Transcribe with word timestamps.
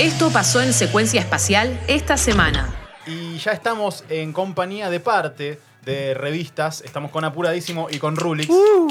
Esto 0.00 0.30
pasó 0.30 0.62
en 0.62 0.72
secuencia 0.72 1.20
espacial 1.20 1.78
esta 1.86 2.16
semana. 2.16 2.74
Y 3.06 3.36
ya 3.36 3.52
estamos 3.52 4.02
en 4.08 4.32
compañía 4.32 4.88
de 4.88 4.98
parte 4.98 5.60
de 5.84 6.14
revistas. 6.14 6.80
Estamos 6.80 7.10
con 7.10 7.22
Apuradísimo 7.26 7.86
y 7.90 7.98
con 7.98 8.16
Rulix. 8.16 8.48
Uh. 8.48 8.88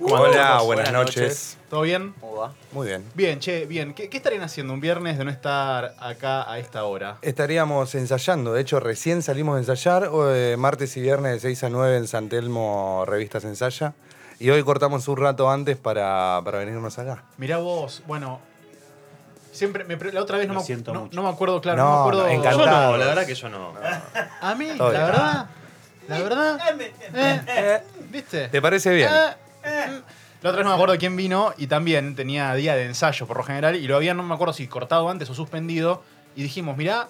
¿Cómo 0.00 0.14
Hola, 0.14 0.62
buenas 0.62 0.90
noches. 0.90 1.58
¿Todo 1.68 1.82
bien? 1.82 2.14
¿Cómo 2.18 2.36
va? 2.36 2.54
Muy 2.72 2.86
bien. 2.86 3.04
Bien, 3.12 3.40
che, 3.40 3.66
bien. 3.66 3.92
¿Qué, 3.92 4.08
qué 4.08 4.16
estarían 4.16 4.40
haciendo 4.40 4.72
un 4.72 4.80
viernes 4.80 5.18
de 5.18 5.26
no 5.26 5.30
estar 5.30 5.94
acá 6.00 6.50
a 6.50 6.58
esta 6.58 6.84
hora? 6.84 7.18
Estaríamos 7.20 7.94
ensayando, 7.94 8.54
de 8.54 8.62
hecho 8.62 8.80
recién 8.80 9.20
salimos 9.20 9.56
de 9.56 9.60
ensayar, 9.60 10.10
eh, 10.30 10.56
martes 10.58 10.96
y 10.96 11.02
viernes 11.02 11.34
de 11.34 11.40
6 11.40 11.64
a 11.64 11.68
9 11.68 11.96
en 11.98 12.08
San 12.08 12.30
Telmo 12.30 13.04
Revistas 13.06 13.44
Ensaya. 13.44 13.92
Y 14.38 14.48
hoy 14.48 14.62
cortamos 14.62 15.06
un 15.08 15.18
rato 15.18 15.50
antes 15.50 15.76
para, 15.76 16.40
para 16.42 16.60
venirnos 16.60 16.98
acá. 16.98 17.24
Mirá 17.36 17.58
vos, 17.58 18.02
bueno. 18.06 18.47
Siempre, 19.58 19.84
me 19.84 19.96
pre- 19.96 20.12
la 20.12 20.22
otra 20.22 20.38
vez 20.38 20.46
no, 20.48 20.54
me, 20.54 20.60
siento 20.62 20.92
no, 20.94 21.00
mucho. 21.02 21.16
no 21.16 21.22
me 21.24 21.28
acuerdo, 21.28 21.60
claro, 21.60 21.78
No, 21.78 21.84
no, 21.84 21.94
me 21.94 21.98
acuerdo. 22.00 22.22
no, 22.26 22.50
Yo 22.50 22.66
no, 22.66 22.96
la 22.96 23.06
verdad 23.06 23.26
que 23.26 23.34
yo 23.34 23.48
no. 23.48 23.74
A 24.40 24.54
mí, 24.54 24.68
Todo 24.76 24.92
la 24.92 24.98
bien. 25.00 25.10
verdad, 25.12 25.46
la 26.08 26.18
verdad. 26.20 26.60
eh, 27.14 27.82
¿Viste? 28.10 28.48
¿Te 28.48 28.62
parece 28.62 28.94
bien? 28.94 29.10
Eh, 29.12 29.36
eh. 29.64 30.00
La 30.40 30.50
otra 30.50 30.58
vez 30.58 30.64
no 30.64 30.70
me 30.70 30.74
acuerdo 30.76 30.96
quién 30.98 31.16
vino 31.16 31.52
y 31.58 31.66
también 31.66 32.14
tenía 32.14 32.54
día 32.54 32.76
de 32.76 32.84
ensayo 32.84 33.26
por 33.26 33.36
lo 33.38 33.42
general 33.42 33.74
y 33.74 33.86
lo 33.88 33.96
habían, 33.96 34.16
no 34.16 34.22
me 34.22 34.34
acuerdo 34.34 34.54
si 34.54 34.68
cortado 34.68 35.08
antes 35.10 35.28
o 35.30 35.34
suspendido. 35.34 36.02
Y 36.36 36.42
dijimos, 36.44 36.76
mirá, 36.76 37.08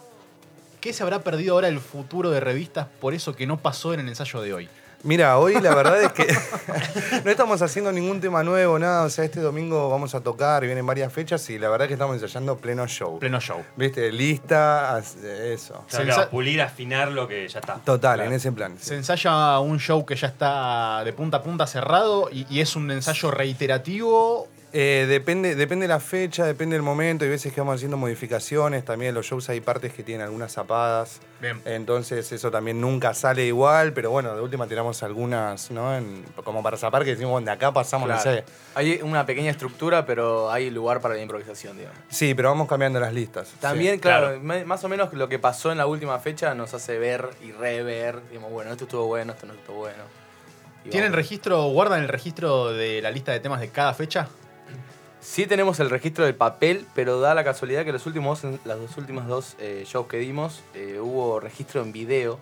¿qué 0.81 0.95
se 0.95 1.03
habrá 1.03 1.19
perdido 1.21 1.55
ahora 1.55 1.69
el 1.69 1.79
futuro 1.81 2.31
de 2.31 2.41
revistas 2.41 2.87
por 3.01 3.13
eso 3.13 3.37
que 3.37 3.47
no 3.47 3.59
pasó 3.59 3.93
en 3.93 4.01
el 4.01 4.09
ensayo 4.09 4.41
de 4.41 4.55
hoy? 4.55 4.69
Mira, 5.05 5.39
hoy 5.39 5.55
la 5.61 5.75
verdad 5.77 6.03
es 6.03 6.13
que 6.13 6.27
no 7.25 7.31
estamos 7.31 7.63
haciendo 7.63 7.93
ningún 7.93 8.21
tema 8.21 8.43
nuevo, 8.43 8.79
nada. 8.81 9.05
O 9.05 9.11
sea, 9.11 9.25
este 9.25 9.41
domingo 9.41 9.89
vamos 9.89 10.15
a 10.17 10.21
tocar, 10.21 10.65
vienen 10.65 10.85
varias 10.85 11.13
fechas 11.13 11.49
y 11.51 11.59
la 11.59 11.69
verdad 11.69 11.85
es 11.85 11.89
que 11.89 11.95
estamos 11.95 12.15
ensayando 12.21 12.57
pleno 12.57 12.85
show. 12.89 13.19
Pleno 13.21 13.41
show. 13.41 13.63
¿Viste? 13.77 14.11
Lista, 14.11 15.01
eso. 15.25 15.75
O 15.75 15.85
sea, 15.91 16.05
claro, 16.05 16.29
pulir, 16.31 16.61
afinar 16.61 17.13
lo 17.13 17.29
que 17.29 17.47
ya 17.47 17.61
está. 17.61 17.75
Total, 17.77 18.17
Claro. 18.17 18.31
en 18.31 18.37
ese 18.37 18.51
plan. 18.51 18.77
Se 18.81 18.97
ensaya 18.97 19.61
un 19.61 19.79
show 19.79 20.05
que 20.05 20.17
ya 20.17 20.27
está 20.27 21.03
de 21.05 21.13
punta 21.13 21.37
a 21.39 21.43
punta 21.43 21.67
cerrado 21.69 22.29
y, 22.33 22.47
y 22.51 22.61
es 22.61 22.75
un 22.75 22.91
ensayo 22.91 23.31
reiterativo. 23.31 24.48
Eh, 24.71 25.07
depende, 25.09 25.55
depende 25.55 25.89
la 25.89 25.99
fecha, 25.99 26.45
depende 26.45 26.77
del 26.77 26.83
momento. 26.83 27.25
Hay 27.25 27.31
veces 27.31 27.53
que 27.55 27.61
vamos 27.61 27.77
haciendo 27.77 27.97
modificaciones. 27.97 28.85
También 28.85 29.09
en 29.11 29.15
los 29.15 29.25
shows 29.25 29.49
hay 29.49 29.61
partes 29.63 29.95
que 29.95 30.03
tienen 30.03 30.27
algunas 30.27 30.53
zapadas. 30.53 31.21
Bien. 31.41 31.63
Entonces 31.65 32.31
eso 32.33 32.51
también 32.51 32.79
nunca 32.79 33.15
sale 33.15 33.47
igual. 33.47 33.95
Pero 33.95 34.11
bueno, 34.11 34.35
de 34.37 34.43
última 34.43 34.67
tiramos 34.67 35.03
algunas, 35.03 35.71
¿no? 35.71 35.97
En- 35.97 36.23
como 36.45 36.63
para 36.63 36.77
zapar 36.77 37.03
que 37.05 37.11
decimos, 37.13 37.33
bueno, 37.33 37.47
de 37.47 37.53
acá 37.53 37.73
pasamos, 37.73 38.09
no 38.09 38.15
Claro. 38.21 38.31
sé. 38.39 38.45
Hay 38.75 39.01
una 39.03 39.25
pequeña 39.25 39.51
estructura, 39.51 40.05
pero 40.05 40.51
hay 40.53 40.69
lugar 40.71 41.01
para 41.01 41.15
la 41.15 41.23
improvisación, 41.23 41.79
digamos. 41.79 41.99
Sí, 42.11 42.35
pero 42.35 42.51
vamos 42.51 42.69
cambiando 42.69 43.01
las 43.01 43.15
listas. 43.15 43.49
También, 43.61 43.95
Sí. 43.95 44.01
claro, 44.01 44.39
más 44.41 44.85
o 44.85 44.89
menos 44.91 45.13
lo 45.15 45.31
que 45.31 45.39
pasó 45.39 45.73
en 45.73 45.79
la 45.79 45.87
última 45.87 46.19
fecha 46.19 46.55
nos 46.55 46.75
hace 46.75 46.99
ver 46.99 47.31
y 47.43 47.53
rever. 47.53 48.21
Digamos, 48.29 48.51
bueno, 48.53 48.71
esto 48.73 48.85
estuvo 48.85 49.07
bueno, 49.07 49.33
esto 49.33 49.47
no 49.47 49.55
estuvo 49.55 49.79
bueno. 49.79 50.03
Y 50.85 50.91
¿Tienen 50.91 51.11
vamos. 51.11 51.17
registro, 51.17 51.63
guardan 51.71 52.03
el 52.03 52.09
registro 52.09 52.71
de 52.73 53.01
la 53.01 53.11
lista 53.11 53.33
de 53.33 53.41
temas 53.41 53.61
de 53.61 53.69
cada 53.71 53.95
fecha? 53.95 54.29
Sí 55.21 55.47
tenemos 55.47 55.81
el 55.81 55.91
registro 55.91 56.25
del 56.25 56.35
papel, 56.35 56.87
pero 56.95 57.21
da 57.21 57.35
la 57.35 57.43
casualidad 57.45 57.85
que 57.85 57.93
los 57.93 58.07
últimos, 58.07 58.43
las 58.65 58.79
dos 58.79 58.97
últimas 58.97 59.27
dos 59.27 59.57
eh, 59.59 59.85
shows 59.87 60.07
que 60.07 60.19
dimos 60.19 60.61
eh, 60.75 60.99
hubo 61.01 61.41
registro 61.41 61.83
en 61.83 61.93
video. 61.93 62.39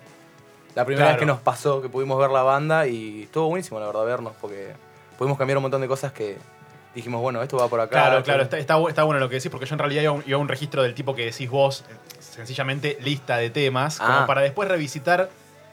La 0.75 0.85
primera 0.85 1.05
Claro. 1.07 1.15
vez 1.15 1.19
que 1.21 1.25
nos 1.25 1.39
pasó, 1.41 1.81
que 1.81 1.89
pudimos 1.89 2.19
ver 2.19 2.29
la 2.29 2.43
banda 2.43 2.85
y 2.85 3.23
estuvo 3.23 3.47
buenísimo, 3.47 3.79
la 3.79 3.87
verdad, 3.87 4.05
vernos, 4.05 4.33
porque 4.39 4.73
pudimos 5.17 5.37
cambiar 5.39 5.57
un 5.57 5.63
montón 5.63 5.81
de 5.81 5.87
cosas 5.87 6.11
que 6.11 6.37
dijimos, 6.93 7.19
bueno, 7.19 7.41
esto 7.41 7.57
va 7.57 7.67
por 7.67 7.79
acá. 7.79 7.89
Claro, 7.89 8.23
claro, 8.23 8.43
está, 8.43 8.59
está 8.59 8.77
bu- 8.77 8.89
está 8.89 9.03
bueno 9.03 9.19
lo 9.19 9.27
que 9.27 9.35
decís, 9.35 9.49
porque 9.49 9.65
yo 9.65 9.73
en 9.73 9.79
realidad 9.79 10.03
iba 10.03 10.11
a 10.11 10.15
un, 10.15 10.23
iba 10.27 10.37
a 10.37 10.41
un 10.41 10.47
registro 10.47 10.83
del 10.83 10.93
tipo 10.93 11.15
que 11.15 11.25
decís 11.25 11.49
vos, 11.49 11.83
sencillamente 12.19 12.97
lista 13.01 13.37
de 13.37 13.49
temas, 13.49 13.97
como 13.97 14.11
Ah. 14.19 14.25
para 14.27 14.41
después 14.41 14.69
revisitar 14.69 15.29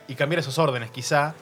y 0.08 0.14
cambiar 0.14 0.40
esos 0.40 0.58
órdenes, 0.58 0.90
quizá. 0.90 1.34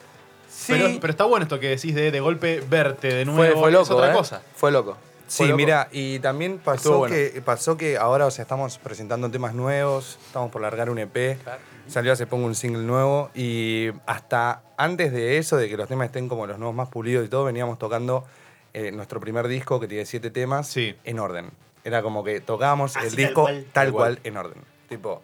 Sí, 0.49 0.73
Pero, 0.73 0.89
pero 0.99 1.11
está 1.11 1.23
bueno 1.23 1.43
esto 1.43 1.59
que 1.59 1.69
decís 1.69 1.95
de 1.95 2.11
de 2.11 2.19
golpe 2.19 2.61
verte 2.69 3.07
de 3.13 3.25
nuevo. 3.25 3.53
fue, 3.53 3.59
fue 3.61 3.69
es 3.69 3.73
loco, 3.73 3.95
otra 3.95 4.11
¿eh? 4.11 4.13
cosa. 4.13 4.41
Fue 4.55 4.71
loco. 4.71 4.97
Sí, 5.27 5.45
loco. 5.45 5.57
mira, 5.57 5.87
y 5.91 6.19
también 6.19 6.59
pasó 6.59 6.99
bueno. 6.99 7.15
que, 7.15 7.41
pasó 7.43 7.75
que 7.77 7.97
ahora, 7.97 8.25
o 8.25 8.31
sea, 8.31 8.43
estamos 8.43 8.77
presentando 8.77 9.29
temas 9.31 9.53
nuevos, 9.53 10.19
estamos 10.27 10.51
por 10.51 10.61
largar 10.61 10.89
un 10.89 10.99
EP. 10.99 11.39
Claro. 11.41 11.59
Salió 11.87 12.13
hace 12.13 12.27
poco 12.27 12.43
un 12.43 12.55
single 12.55 12.83
nuevo 12.83 13.29
y 13.33 13.89
hasta 14.05 14.61
antes 14.77 15.11
de 15.11 15.37
eso, 15.37 15.57
de 15.57 15.67
que 15.69 15.75
los 15.77 15.87
temas 15.87 16.05
estén 16.07 16.29
como 16.29 16.45
los 16.47 16.57
nuevos 16.59 16.75
más 16.75 16.89
pulidos 16.89 17.25
y 17.25 17.29
todo, 17.29 17.45
veníamos 17.45 17.77
tocando 17.79 18.25
eh, 18.73 18.91
nuestro 18.91 19.19
primer 19.19 19.47
disco 19.47 19.79
que 19.79 19.87
tiene 19.87 20.05
siete 20.05 20.29
temas 20.31 20.67
Sí. 20.67 20.95
en 21.03 21.19
orden. 21.19 21.51
Era 21.83 22.01
como 22.01 22.23
que 22.23 22.39
tocábamos 22.39 22.95
Así, 22.95 23.07
el 23.07 23.11
tal 23.15 23.17
disco 23.25 23.41
cual. 23.43 23.55
tal, 23.63 23.71
Tal 23.73 23.91
cual. 23.91 24.15
cual. 24.15 24.19
en 24.23 24.37
orden. 24.37 24.63
Tipo, 24.89 25.21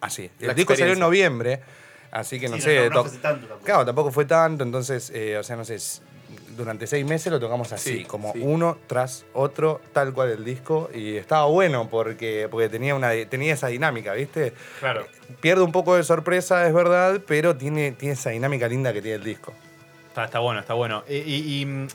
así. 0.00 0.30
El 0.40 0.54
disco 0.54 0.74
salió 0.74 0.92
en 0.94 0.98
noviembre, 0.98 1.60
así 2.10 2.40
que 2.40 2.48
no 2.48 2.56
Sí, 2.56 2.62
sé. 2.62 2.90
no, 2.90 3.04
fue 3.04 3.18
tanto 3.18 3.46
tampoco. 3.46 3.64
Claro, 3.64 3.84
tampoco 3.86 4.10
fue 4.10 4.24
tanto, 4.24 4.64
entonces, 4.64 5.10
eh, 5.14 5.36
o 5.38 5.42
sea, 5.44 5.56
no 5.56 5.64
sé, 5.64 5.78
durante 6.56 6.86
seis 6.86 7.04
meses 7.06 7.32
lo 7.32 7.40
tocamos 7.40 7.72
así, 7.72 7.98
Sí, 7.98 8.04
como 8.04 8.32
sí. 8.32 8.40
uno 8.42 8.78
tras 8.86 9.24
otro, 9.34 9.80
tal 9.92 10.12
cual 10.12 10.30
el 10.30 10.44
disco, 10.44 10.90
y 10.94 11.16
estaba 11.16 11.46
bueno 11.46 11.88
porque, 11.90 12.48
porque 12.50 12.68
tenía, 12.68 12.94
una, 12.94 13.10
tenía 13.28 13.54
esa 13.54 13.68
dinámica, 13.68 14.12
¿viste? 14.14 14.52
Claro. 14.80 15.06
Pierde 15.40 15.62
un 15.62 15.72
poco 15.72 15.96
de 15.96 16.02
sorpresa, 16.04 16.66
es 16.66 16.74
verdad, 16.74 17.20
pero 17.26 17.56
tiene, 17.56 17.92
tiene 17.92 18.14
esa 18.14 18.30
dinámica 18.30 18.68
linda 18.68 18.92
que 18.92 19.00
tiene 19.02 19.16
el 19.16 19.24
disco. 19.24 19.52
Está, 20.08 20.24
está 20.26 20.38
bueno, 20.40 20.60
está 20.60 20.74
bueno. 20.74 21.04
Y, 21.08 21.16
y- 21.16 21.60
y, 21.62 21.66
mm, 21.66 21.88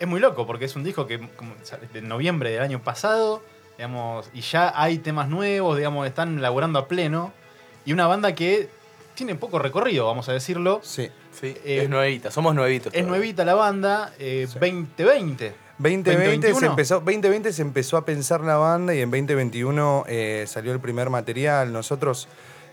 es 0.00 0.06
muy 0.06 0.20
loco 0.20 0.46
porque 0.46 0.66
es 0.66 0.76
un 0.76 0.84
disco 0.84 1.06
que 1.06 1.18
como, 1.36 1.54
de 1.92 2.02
noviembre 2.02 2.50
del 2.50 2.60
año 2.62 2.82
pasado, 2.82 3.42
digamos, 3.76 4.28
y 4.34 4.42
ya 4.42 4.72
hay 4.80 4.98
temas 4.98 5.28
nuevos, 5.28 5.76
digamos, 5.76 6.06
están 6.06 6.42
laburando 6.42 6.78
a 6.78 6.88
pleno. 6.88 7.32
Y 7.86 7.92
una 7.94 8.06
banda 8.06 8.34
que 8.34 8.68
tiene 9.18 9.34
poco 9.34 9.58
recorrido, 9.58 10.06
vamos 10.06 10.28
a 10.28 10.32
decirlo. 10.32 10.80
Sí. 10.82 11.10
Sí, 11.32 11.48
Eh, 11.64 11.80
es 11.82 11.88
nuevita, 11.90 12.30
somos 12.30 12.54
nuevitos. 12.54 12.86
Es 12.86 12.92
todavía. 13.00 13.08
nuevita 13.10 13.44
la 13.44 13.54
banda, 13.54 14.12
eh, 14.18 14.46
2020. 14.52 15.54
2020 15.78 16.10
se, 16.10 16.16
2021. 16.18 16.66
empezó, 16.70 16.94
2020 17.00 17.52
se 17.52 17.62
empezó 17.62 17.96
a 17.96 18.04
pensar 18.04 18.40
la 18.40 18.56
banda 18.56 18.94
y 18.94 19.00
en 19.00 19.10
2021 19.10 20.04
eh, 20.08 20.44
salió 20.48 20.72
el 20.72 20.80
primer 20.80 21.10
material. 21.10 21.72
Nosotros 21.72 22.28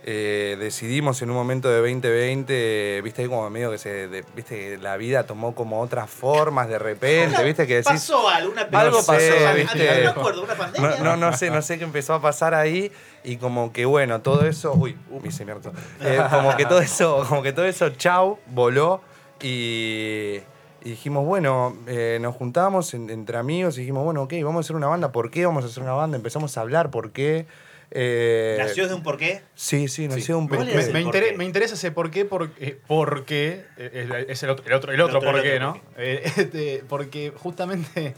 eh, 0.08 0.56
decidimos 0.60 1.20
en 1.24 1.32
un 1.32 1.36
momento 1.36 1.68
de 1.68 1.78
2020, 1.78 3.02
viste 3.04 3.24
ahí 3.24 3.28
como 3.28 3.50
medio 3.50 3.72
que 3.72 3.80
se, 3.80 4.08
de- 4.08 4.24
viste 4.36 4.78
la 4.78 4.98
vida 4.98 5.26
tomó 5.26 5.56
como 5.56 5.82
otras 5.82 6.10
formas 6.12 6.70
de 6.70 6.78
repente, 6.78 7.44
viste 7.44 7.66
que 7.66 7.76
decís... 7.78 7.92
¿Pasó 7.92 8.30
algo? 8.30 8.52
Una 8.52 8.62
Algo 8.72 8.98
pasó, 9.04 9.14
mí- 9.20 9.62
¿viste? 9.62 9.88
No 9.88 10.14
me 10.14 10.20
acuerdo, 10.22 10.44
una 10.44 10.54
pandemia. 10.56 10.98
No, 10.98 11.04
no, 11.04 11.18
no 11.32 11.36
sé, 11.36 11.50
no 11.50 11.62
sé 11.64 11.80
qué 11.80 11.86
empezó 11.86 12.14
a 12.14 12.22
pasar 12.22 12.54
ahí 12.54 12.92
y 13.24 13.38
como 13.38 13.74
que 13.74 13.86
bueno, 13.86 14.22
todo 14.22 14.46
eso, 14.46 14.74
uy, 14.74 14.96
me 15.22 15.30
hice 15.30 15.44
mierda. 15.44 15.72
Eh, 16.02 16.22
como 16.30 16.56
que 16.56 16.66
todo 16.68 16.80
eso, 16.82 17.26
como 17.28 17.42
que 17.42 17.52
todo 17.52 17.66
eso, 17.66 17.90
chau, 17.90 18.38
voló 18.46 19.02
y, 19.42 20.40
y 20.84 20.90
dijimos, 20.90 21.26
bueno, 21.26 21.76
eh, 21.88 22.20
nos 22.22 22.36
juntamos 22.36 22.94
en- 22.94 23.10
entre 23.10 23.38
amigos 23.38 23.78
y 23.78 23.82
dijimos, 23.82 24.04
bueno, 24.04 24.22
ok, 24.24 24.34
vamos 24.44 24.58
a 24.58 24.60
hacer 24.66 24.76
una 24.76 24.88
banda, 24.88 25.12
¿por 25.12 25.32
qué 25.32 25.46
vamos 25.46 25.64
a 25.64 25.68
hacer 25.68 25.82
una 25.82 25.94
banda? 25.94 26.16
Empezamos 26.18 26.58
a 26.58 26.62
hablar, 26.62 26.92
¿por 26.92 27.12
qué? 27.12 27.48
Eh, 27.92 28.56
¿Nació 28.60 28.84
desde 28.84 28.96
un 28.96 29.04
porqué? 29.04 29.42
Sí, 29.56 29.88
sí, 29.88 30.08
nació 30.08 30.24
Sí. 30.26 30.32
un 30.34 30.48
¿Cuál 30.48 30.66
Me, 30.66 30.72
es 30.72 30.76
porqué. 30.86 30.94
me 30.94 31.04
porqué? 31.04 31.20
intere- 31.20 31.38
me 31.38 31.46
interesa 31.46 31.76
ese 31.76 31.92
por 31.92 32.12
qué, 32.12 32.26
porque, 32.26 32.80
porque 32.88 33.66
eh, 33.78 34.26
es 34.28 34.42
el 34.44 34.50
otro, 34.50 34.66
el 34.66 34.74
otro, 34.74 34.92
el 34.92 35.02
otro 35.02 35.20
El 35.20 35.24
otro, 35.26 35.32
por 35.32 35.38
el 35.40 35.44
qué, 35.44 35.56
otro 35.64 35.68
¿no? 35.76 35.82
Eh, 35.98 36.22
este, 36.38 36.84
porque 36.90 37.32
justamente 37.36 38.14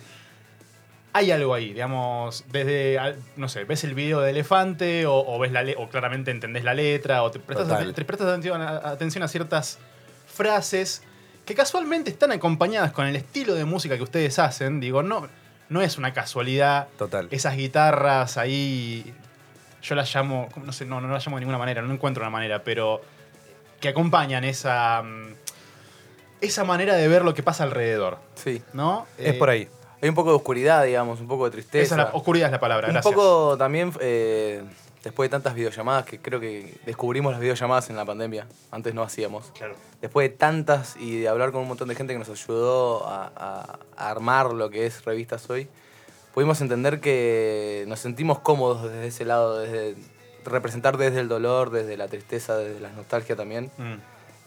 hay 1.13 1.31
algo 1.31 1.53
ahí, 1.53 1.73
digamos, 1.73 2.45
desde, 2.51 2.99
no 3.37 3.49
sé, 3.49 3.63
ves 3.63 3.83
el 3.83 3.95
video 3.95 4.21
de 4.21 4.29
Elefante 4.31 5.05
o, 5.07 5.15
o 5.15 5.39
ves 5.39 5.51
la 5.51 5.63
o 5.77 5.89
claramente 5.89 6.31
entendés 6.31 6.63
la 6.63 6.73
letra 6.73 7.23
o 7.23 7.31
prestas, 7.31 7.93
te 7.95 8.05
prestas 8.05 8.27
atención, 8.27 8.61
a, 8.61 8.77
atención 8.89 9.23
a 9.23 9.27
ciertas 9.27 9.79
frases 10.27 11.01
que 11.45 11.55
casualmente 11.55 12.11
están 12.11 12.31
acompañadas 12.31 12.91
con 12.91 13.07
el 13.07 13.15
estilo 13.15 13.55
de 13.55 13.65
música 13.65 13.95
que 13.97 14.03
ustedes 14.03 14.37
hacen. 14.37 14.79
Digo, 14.79 15.01
no, 15.01 15.27
no 15.69 15.81
es 15.81 15.97
una 15.97 16.13
casualidad 16.13 16.87
Total. 16.97 17.27
esas 17.31 17.55
guitarras 17.55 18.37
ahí, 18.37 19.13
yo 19.81 19.95
las 19.95 20.13
llamo, 20.13 20.49
no 20.63 20.71
sé, 20.71 20.85
no, 20.85 20.99
no 21.01 21.07
las 21.07 21.25
llamo 21.25 21.37
de 21.37 21.41
ninguna 21.41 21.57
manera, 21.57 21.81
no 21.81 21.93
encuentro 21.93 22.23
una 22.23 22.29
manera, 22.31 22.63
pero 22.63 23.01
que 23.79 23.89
acompañan 23.89 24.43
esa, 24.43 25.03
mm, 25.03 25.33
esa 26.41 26.63
manera 26.63 26.95
de 26.95 27.07
ver 27.07 27.23
lo 27.23 27.33
que 27.33 27.43
pasa 27.43 27.63
alrededor, 27.63 28.17
Sí. 28.35 28.61
¿no? 28.73 29.05
Es 29.17 29.35
Eh, 29.35 29.37
por 29.37 29.49
ahí. 29.49 29.67
Hay 30.01 30.09
un 30.09 30.15
poco 30.15 30.29
de 30.29 30.35
oscuridad, 30.35 30.83
digamos, 30.83 31.19
un 31.19 31.27
poco 31.27 31.45
de 31.45 31.51
tristeza. 31.51 31.95
Esa 31.95 31.95
es 31.95 32.09
la, 32.11 32.15
oscuridad 32.17 32.47
es 32.47 32.51
la 32.51 32.59
palabra, 32.59 32.87
un 32.87 32.93
gracias. 32.93 33.13
poco 33.13 33.57
también, 33.57 33.91
eh, 33.99 34.63
después 35.03 35.27
de 35.27 35.31
tantas 35.31 35.55
videollamadas, 35.55 36.05
que 36.05 36.19
creo 36.19 36.39
que 36.39 36.77
descubrimos 36.85 37.31
las 37.31 37.41
videollamadas 37.41 37.89
en 37.89 37.95
la 37.95 38.05
pandemia, 38.05 38.45
antes 38.71 38.93
no 38.93 39.01
hacíamos. 39.01 39.51
Claro. 39.57 39.75
Después 40.01 40.29
de 40.29 40.35
tantas 40.37 40.95
y 40.97 41.21
de 41.21 41.27
hablar 41.27 41.51
con 41.51 41.61
un 41.61 41.67
montón 41.67 41.87
de 41.87 41.95
gente 41.95 42.13
que 42.13 42.19
nos 42.19 42.29
ayudó 42.29 43.07
a, 43.07 43.31
a- 43.35 43.79
a 43.95 44.09
armar 44.11 44.53
lo 44.53 44.69
que 44.69 44.85
es 44.85 45.03
Revistas 45.05 45.49
Hoy, 45.49 45.67
pudimos 46.37 46.61
entender 46.61 46.99
que 46.99 47.83
nos 47.87 47.99
sentimos 47.99 48.37
cómodos 48.37 48.83
desde 48.83 49.07
ese 49.07 49.25
lado, 49.25 49.57
desde 49.57 49.95
representar 50.45 50.95
desde 50.95 51.19
el 51.19 51.27
dolor, 51.29 51.71
desde 51.71 51.97
la 51.97 52.07
tristeza, 52.07 52.55
desde 52.55 52.79
la 52.79 52.91
nostalgia 52.91 53.35
también, 53.35 53.71
Mm. 53.75 53.93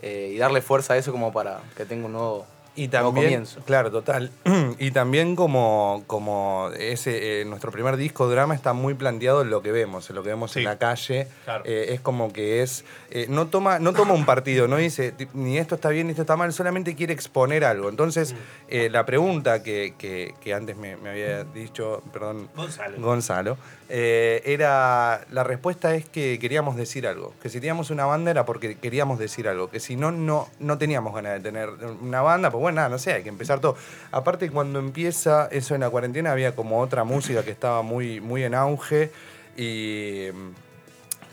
eh, 0.03 0.31
y 0.33 0.39
darle 0.39 0.63
fuerza 0.63 0.93
a 0.95 0.99
eso 0.99 1.11
como 1.11 1.33
para 1.33 1.59
que 1.77 1.85
tenga 1.87 2.07
un 2.07 2.13
nuevo 2.13 2.47
Y 2.85 2.89
también, 2.89 3.27
comienzo. 3.27 3.61
claro, 3.67 3.91
total. 3.91 4.31
Y 4.79 4.93
también 4.93 5.37
como, 5.37 6.05
como 6.07 6.71
ese, 6.79 7.41
eh, 7.43 7.45
nuestro 7.45 7.71
primer 7.73 7.97
disco 7.97 8.29
drama 8.29 8.55
está 8.55 8.73
muy 8.73 8.95
planteado 8.95 9.43
en 9.43 9.51
lo 9.51 9.61
que 9.63 9.73
vemos, 9.73 10.09
en 10.09 10.17
lo 10.17 10.23
que 10.23 10.31
vemos 10.31 10.53
Sí. 10.53 10.61
en 10.61 10.65
la 10.65 10.79
calle. 10.79 11.29
Claro. 11.45 11.65
Eh, 11.67 11.87
es 11.91 12.01
como 12.01 12.33
que 12.33 12.63
es, 12.63 12.85
eh, 13.11 13.27
no, 13.29 13.49
toma, 13.49 13.79
no 13.79 13.93
toma 13.93 14.15
un 14.15 14.25
partido, 14.25 14.69
no 14.69 14.77
dice 14.77 15.13
ni 15.35 15.59
esto 15.59 15.75
está 15.75 15.91
bien 15.91 16.07
ni 16.07 16.13
esto 16.13 16.23
está 16.23 16.37
mal, 16.37 16.53
solamente 16.53 16.95
quiere 16.95 17.13
exponer 17.13 17.65
algo. 17.65 17.89
Entonces, 17.89 18.35
eh, 18.69 18.89
la 18.91 19.05
pregunta 19.05 19.63
que, 19.63 19.95
que- 19.99 20.35
que 20.41 20.55
antes 20.55 20.77
me, 20.77 20.97
me 20.97 21.11
había 21.11 21.45
dicho, 21.45 22.03
perdón, 22.13 22.49
Gonzalo. 22.57 23.01
Gonzalo, 23.01 23.59
eh, 23.89 24.41
era, 24.47 25.27
la 25.33 25.43
respuesta 25.45 25.95
es 25.97 26.05
que 26.09 26.39
queríamos 26.39 26.77
decir 26.77 27.07
algo, 27.09 27.35
que 27.43 27.49
si 27.49 27.59
teníamos 27.59 27.91
una 27.91 28.05
banda 28.07 28.31
era 28.31 28.45
porque 28.47 28.77
queríamos 28.79 29.19
decir 29.19 29.49
algo, 29.49 29.69
que 29.69 29.81
si 29.81 29.97
no, 29.97 30.13
no, 30.13 30.49
no 30.61 30.79
teníamos 30.79 31.13
ganas 31.15 31.33
de 31.35 31.41
tener 31.41 31.69
una 32.01 32.23
banda, 32.23 32.51
pues 32.53 32.61
bueno, 32.61 32.70
nada, 32.73 32.89
no 32.89 32.99
sé, 32.99 33.13
hay 33.13 33.23
que 33.23 33.29
empezar 33.29 33.61
todo. 33.61 33.77
Aparte, 34.13 34.51
cuando 34.51 34.79
empieza 34.79 35.49
eso 35.51 35.75
en 35.75 35.81
la 35.83 35.91
cuarentena, 35.91 36.33
había 36.33 36.55
como 36.55 36.81
otra 36.81 37.05
música 37.05 37.43
que 37.43 37.51
estaba 37.51 37.83
muy, 37.83 38.21
muy 38.21 38.45
en 38.45 38.55
auge 38.55 39.11
y 39.57 40.29
mm, 40.33 40.51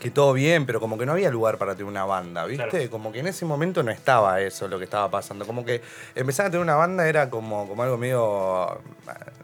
que 0.00 0.10
todo 0.10 0.32
bien, 0.32 0.64
pero 0.64 0.78
como 0.78 0.96
que 0.96 1.04
no 1.06 1.12
había 1.12 1.28
lugar 1.30 1.58
para 1.58 1.72
tener 1.72 1.86
una 1.86 2.04
banda, 2.04 2.44
¿viste? 2.46 2.68
Claro. 2.68 2.90
Como 2.90 3.10
que 3.10 3.18
en 3.20 3.26
ese 3.26 3.44
momento 3.44 3.82
no 3.82 3.90
estaba 3.90 4.40
eso 4.40 4.68
lo 4.68 4.78
que 4.78 4.84
estaba 4.84 5.10
pasando, 5.10 5.44
como 5.44 5.64
que 5.64 5.82
empezar 6.14 6.46
a 6.46 6.50
tener 6.50 6.62
una 6.62 6.76
banda 6.76 7.08
era 7.08 7.28
como, 7.30 7.66
como 7.66 7.82
algo 7.82 7.98
medio 7.98 8.62
ah, 8.70 8.78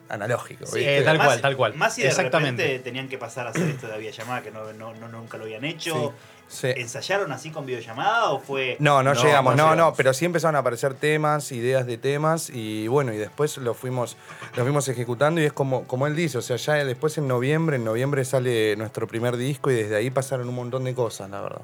analógico, 0.09 0.65
Sí, 0.67 0.77
¿viste? 0.79 0.99
Eh, 0.99 1.03
tal 1.03 1.19
más- 1.19 1.27
cual, 1.27 1.41
tal 1.41 1.57
cual. 1.57 1.75
Más 1.75 1.95
si 1.95 2.03
de 2.03 2.09
Exactamente. 2.09 2.63
repente 2.63 2.85
tenían 2.85 3.09
que 3.09 3.19
pasar 3.19 3.49
a 3.49 3.51
hacer 3.51 3.69
esto 3.69 3.89
de 3.89 3.99
videollamada, 3.99 4.43
que 4.43 4.53
no, 4.53 4.73
no, 4.75 4.95
no- 4.95 5.09
nunca 5.09 5.39
lo 5.39 5.45
habían 5.45 5.65
hecho. 5.65 5.95
Sí. 5.95 6.44
¿Ensayaron 6.63 7.33
así 7.33 7.51
con 7.51 7.67
videollamada 7.67 8.31
o 8.31 8.39
fue.? 8.41 8.77
No, 8.79 9.03
no, 9.03 9.15
No, 9.15 9.23
llegamos, 9.23 9.57
no 9.57 9.63
no, 9.63 9.69
no, 9.71 9.75
llegamos. 9.75 9.95
pero 9.97 10.13
sí 10.15 10.25
empezaron 10.25 10.57
a 10.57 10.61
aparecer 10.61 10.95
temas, 10.95 11.51
ideas 11.53 11.87
de 11.87 11.99
temas 11.99 12.49
y 12.51 12.87
bueno, 12.89 13.13
y 13.13 13.17
después 13.17 13.57
lo 13.59 13.75
fuimos, 13.75 14.17
lo 14.57 14.63
fuimos 14.63 14.87
ejecutando 14.89 15.41
y 15.41 15.45
es 15.45 15.53
como, 15.53 15.85
como 15.85 16.07
él 16.07 16.15
dice, 16.15 16.39
o 16.39 16.43
sea, 16.43 16.57
ya 16.57 16.75
después 16.85 17.19
en 17.19 17.27
noviembre, 17.27 17.77
en 17.77 17.85
noviembre 17.85 18.25
sale 18.25 18.77
nuestro 18.77 19.07
primer 19.09 19.37
disco 19.37 19.71
y 19.71 19.75
desde 19.75 19.97
ahí 19.97 20.11
pasaron 20.11 20.49
un 20.49 20.55
montón 20.55 20.85
de 20.85 20.95
cosas, 20.95 21.29
la 21.31 21.41
verdad. 21.41 21.63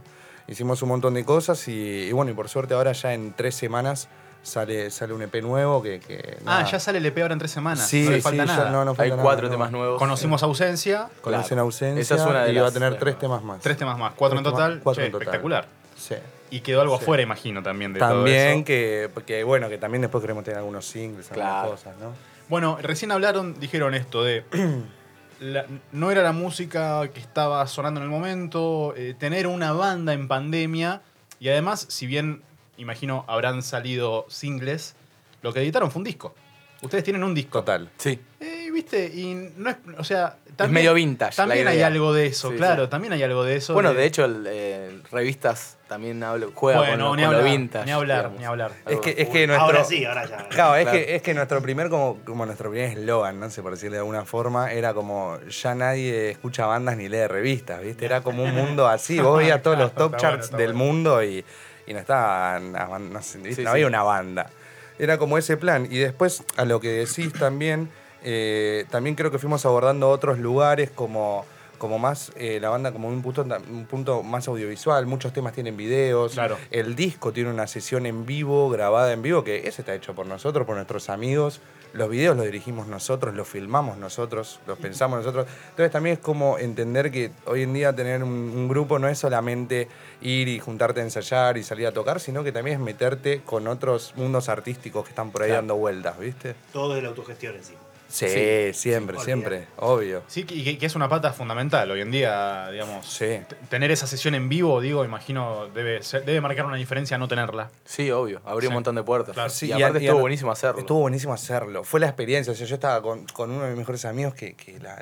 Hicimos 0.49 0.83
un 0.83 0.89
montón 0.89 1.15
de 1.15 1.25
cosas 1.25 1.69
y, 1.69 1.73
y 2.09 2.13
bueno, 2.13 2.33
y 2.33 2.35
por 2.35 2.49
suerte 2.49 2.75
ahora 2.75 2.91
ya 2.93 3.15
en 3.15 3.33
tres 3.35 3.55
semanas 3.55 4.09
sale, 4.43 4.91
sale 4.91 5.13
un 5.13 5.23
EP 5.23 5.43
nuevo 5.43 5.83
que... 5.83 6.01
que 6.01 6.39
Ah, 6.47 6.65
ya 6.71 6.79
sale 6.81 6.99
el 6.99 7.07
EP 7.07 7.19
ahora 7.23 7.35
en 7.35 7.39
tres 7.39 7.51
semanas. 7.51 7.87
Sí, 7.87 8.05
no 8.05 8.11
le 8.11 8.17
sí, 8.17 8.23
falta 8.23 8.45
ya 8.45 8.57
nada. 8.57 8.71
no, 8.71 8.85
no 8.85 8.95
Hay 8.99 9.11
nada, 9.11 9.23
cuatro 9.23 9.47
no. 9.47 9.53
temas 9.53 9.71
nuevos. 9.71 9.99
Conocimos 9.99 10.43
ausencia, 10.43 11.09
Conocen 11.21 11.49
Claro. 11.49 11.63
ausencia 11.63 12.01
Esa 12.03 12.15
es 12.17 12.23
una 12.23 12.45
de 12.45 12.53
y 12.53 12.57
va 12.59 12.69
a 12.69 12.73
tener 12.73 12.99
tres 12.99 13.19
temas 13.19 13.43
más. 13.43 13.61
tres 13.61 13.77
temas 13.77 13.99
más, 13.99 14.13
cuatro 14.17 14.39
en 14.39 14.45
Tres 14.45 14.53
total. 14.55 14.81
cuatro 14.83 15.03
Che, 15.03 15.07
en 15.07 15.13
total. 15.13 15.27
espectacular. 15.29 15.67
Sí. 15.97 16.15
Y 16.51 16.61
quedó 16.61 16.81
algo 16.81 16.97
Sí. 16.97 17.03
afuera, 17.05 17.23
imagino, 17.23 17.63
también 17.63 17.93
de 17.93 18.01
todo 18.01 18.09
También 18.09 18.59
eso. 18.59 18.65
que, 18.65 19.11
que, 19.27 19.45
bueno, 19.45 19.69
que 19.69 19.79
también 19.79 20.03
después 20.03 20.21
queremos 20.23 20.43
tener 20.45 20.59
algunos 20.59 20.85
singles, 20.87 21.29
Claro. 21.29 21.61
algunas 21.61 21.81
cosas, 21.83 21.99
¿no? 22.01 22.13
Bueno, 22.49 22.79
recién 22.83 23.13
hablaron, 23.13 23.61
dijeron 23.61 23.95
esto 23.95 24.25
de. 24.25 24.45
la- 25.41 25.67
no 25.93 26.11
era 26.11 26.23
la 26.23 26.33
música 26.33 27.07
que 27.13 27.21
estaba 27.21 27.67
sonando 27.67 28.01
en 28.01 28.05
el 28.05 28.11
momento, 28.11 28.95
eh, 28.97 29.15
tener 29.19 29.47
una 29.47 29.73
banda 29.73 30.13
en 30.13 30.27
pandemia. 30.29 31.03
Y 31.39 31.49
además, 31.49 31.87
si 31.89 32.07
bien 32.07 32.43
imagino 32.81 33.25
habrán 33.29 33.63
salido 33.63 34.27
singles, 34.29 34.95
lo 35.43 35.53
que 35.53 35.61
editaron 35.61 35.91
fue 35.91 36.01
un 36.01 36.05
disco. 36.05 36.35
Ustedes 36.83 37.05
tienen 37.05 37.23
un 37.23 37.35
disco. 37.35 37.59
Total. 37.61 37.91
Sí. 37.99 38.19
Eh, 38.41 38.71
¿Viste? 38.73 39.05
Y 39.15 39.35
no 39.59 39.69
es. 39.69 39.77
O 39.99 40.05
sea. 40.05 40.37
medio 40.71 40.95
vintage 40.95 41.33
la 41.37 41.47
También 41.47 41.69
hay 41.69 41.83
algo 41.83 42.15
de 42.15 42.27
eso, 42.27 42.51
Sí, 42.51 42.57
claro. 42.57 42.85
sí. 42.85 42.91
También 42.91 43.13
hay 43.13 43.23
algo 43.23 43.45
de 43.45 43.57
eso. 43.57 43.75
Bueno, 43.75 43.93
de 43.93 44.07
hecho, 44.07 44.25
el, 44.25 44.47
eh, 44.49 45.01
revistas 45.13 45.77
también 45.89 46.23
hablo, 46.23 46.53
juega 46.55 46.79
bueno, 46.79 46.93
con, 46.93 47.01
lo- 47.11 47.17
ni 47.17 47.23
con 47.25 47.33
lo 47.33 47.39
hablar, 47.41 47.53
vintage. 47.53 47.85
Ni 47.85 47.91
hablar, 47.93 48.17
digamos. 48.19 48.39
ni 48.39 48.45
hablar. 48.47 48.73
Es 48.87 49.01
que, 49.01 49.11
es 49.19 49.29
que 49.29 49.47
nuestro. 49.47 49.67
Ahora 49.67 49.85
sí, 49.85 50.05
ahora 50.07 50.25
ya. 50.27 50.49
Claro, 50.49 50.77
es, 50.77 50.83
Claro. 50.85 50.99
Que, 50.99 51.17
es 51.17 51.23
que 51.23 51.35
nuestro 51.35 51.61
primer, 51.61 51.91
como, 51.91 52.19
como 52.25 52.47
nuestro 52.47 52.71
primer 52.71 52.97
eslogan, 52.97 53.39
no 53.39 53.51
sé 53.51 53.61
por 53.61 53.73
decirle 53.73 53.97
de 53.97 54.01
alguna 54.01 54.25
forma, 54.25 54.73
era 54.73 54.95
como 54.95 55.39
ya 55.51 55.75
nadie 55.75 56.31
escucha 56.31 56.65
bandas 56.65 56.97
ni 56.97 57.11
lee 57.11 57.27
revistas, 57.27 57.83
¿viste? 57.83 58.07
Era 58.07 58.23
como 58.23 58.43
un 58.43 58.55
mundo 58.55 58.89
así. 58.89 59.19
Vos 59.21 59.37
veías 59.41 59.61
todos 59.61 59.77
los 59.77 59.93
top 59.95 60.13
bueno, 60.13 60.19
charts 60.19 60.51
del 60.53 60.73
bueno. 60.73 60.79
mundo 60.79 61.23
y, 61.23 61.45
y 61.91 61.93
no 61.93 61.99
estaban, 61.99 62.73
no, 63.13 63.21
sé, 63.21 63.39
¿viste? 63.39 63.57
Sí, 63.57 63.63
no 63.63 63.71
sí. 63.71 63.73
había 63.73 63.89
una 63.89 64.05
banda. 64.05 64.49
Era 64.97 65.19
como 65.19 65.37
ese 65.39 65.57
plan. 65.57 65.89
Y 65.91 65.99
después, 65.99 66.45
a 66.57 66.65
lo 66.65 66.81
que 66.81 66.89
decís 66.93 67.33
también, 67.33 67.91
eh, 68.23 68.85
también 68.91 69.17
creo 69.17 69.33
que 69.33 69.41
fuimos 69.41 69.67
abordando 69.67 70.09
otros 70.09 70.39
lugares 70.39 70.91
como, 70.91 71.45
como 71.81 71.99
más 71.99 72.31
eh, 72.37 72.61
la 72.61 72.69
banda 72.69 72.93
como 72.93 73.09
un 73.09 73.23
punto, 73.23 73.43
un 73.71 73.87
punto 73.87 74.23
más 74.23 74.47
audiovisual. 74.47 75.07
Muchos 75.07 75.33
temas 75.33 75.55
tienen 75.55 75.77
videos. 75.77 76.35
Claro. 76.35 76.59
El 76.71 76.95
disco 76.95 77.33
tiene 77.33 77.51
una 77.51 77.67
sesión 77.67 78.05
en 78.07 78.27
vivo, 78.27 78.69
grabada 78.71 79.13
en 79.13 79.23
vivo, 79.23 79.43
que 79.43 79.67
ese 79.67 79.83
está 79.83 79.95
hecho 79.95 80.15
por 80.15 80.27
nosotros, 80.27 80.67
por 80.67 80.77
nuestros 80.77 81.09
amigos. 81.11 81.61
Los 81.93 82.09
videos 82.09 82.37
los 82.37 82.45
dirigimos 82.45 82.87
nosotros, 82.87 83.35
los 83.35 83.49
filmamos 83.49 83.97
nosotros, 83.97 84.61
los 84.69 84.79
pensamos 84.79 85.19
nosotros. 85.19 85.47
Entonces 85.71 85.91
también 85.91 86.13
es 86.15 86.21
como 86.21 86.59
entender 86.59 87.11
que 87.11 87.33
hoy 87.47 87.63
en 87.63 87.73
día 87.73 87.93
tener 87.97 88.23
un, 88.23 88.31
un 88.31 88.69
grupo 88.69 89.01
no 89.01 89.09
es 89.09 89.19
solamente 89.19 89.89
ir 90.21 90.47
y 90.47 90.61
juntarte 90.61 91.01
a 91.01 91.03
ensayar 91.03 91.57
y 91.57 91.65
salir 91.65 91.89
a 91.89 91.93
tocar, 91.93 92.21
sino 92.21 92.45
que 92.45 92.53
también 92.53 92.77
es 92.77 92.85
meterte 92.85 93.41
con 93.45 93.67
otros 93.67 94.13
mundos 94.17 94.49
artísticos 94.49 95.03
que 95.03 95.09
están 95.11 95.31
por 95.33 95.43
ahí 95.43 95.49
Claro. 95.49 95.63
dando 95.63 95.77
vueltas, 95.77 96.17
¿viste? 96.19 96.55
Todo 96.73 96.97
es 96.97 97.03
la 97.03 97.09
autogestión 97.09 97.57
en 97.57 97.65
sí. 97.65 97.75
Sí, 98.11 98.27
Sí, 98.29 98.73
siempre, 98.75 99.19
sí, 99.19 99.25
siempre, 99.25 99.67
obvio. 99.77 100.23
Sí, 100.27 100.45
y 100.49 100.65
que, 100.65 100.79
que 100.79 100.87
es 100.87 100.95
una 100.97 101.09
pata 101.09 101.33
fundamental 101.33 101.89
hoy 101.91 102.01
en 102.01 102.11
día, 102.11 102.69
digamos. 102.73 103.07
Sí. 103.07 103.41
Tener 103.69 103.91
esa 103.93 104.07
sesión 104.09 104.35
en 104.35 104.49
vivo, 104.49 104.81
digo, 104.81 105.05
imagino, 105.05 105.69
debe, 105.69 106.03
ser- 106.03 106.25
debe 106.25 106.41
marcar 106.41 106.67
una 106.67 106.77
diferencia 106.77 107.17
no 107.19 107.29
tenerla. 107.29 107.71
Sí, 107.85 108.11
obvio. 108.11 108.41
Abrió 108.45 108.63
Sí. 108.63 108.67
un 108.69 108.75
montón 108.75 108.97
de 108.97 109.05
puertas. 109.05 109.33
Claro. 109.35 109.51
Sí, 109.51 109.67
y 109.67 109.69
y 109.71 109.73
aparte 109.75 110.01
y 110.01 110.07
estuvo 110.07 110.21
buenísimo 110.21 110.51
hacerlo. 110.51 110.81
Estuvo 110.81 111.01
buenísimo 111.01 111.33
hacerlo. 111.33 111.85
Fue 111.85 112.01
la 112.01 112.07
experiencia. 112.07 112.53
O 112.53 112.57
sea, 112.57 112.67
yo 112.67 112.75
estaba 112.75 113.01
con, 113.01 113.27
con 113.27 113.51
uno 113.53 113.63
de 113.63 113.71
mis 113.71 113.79
mejores 113.79 114.05
amigos 114.05 114.35
que, 114.35 114.55
que 114.55 114.81
la, 114.81 114.97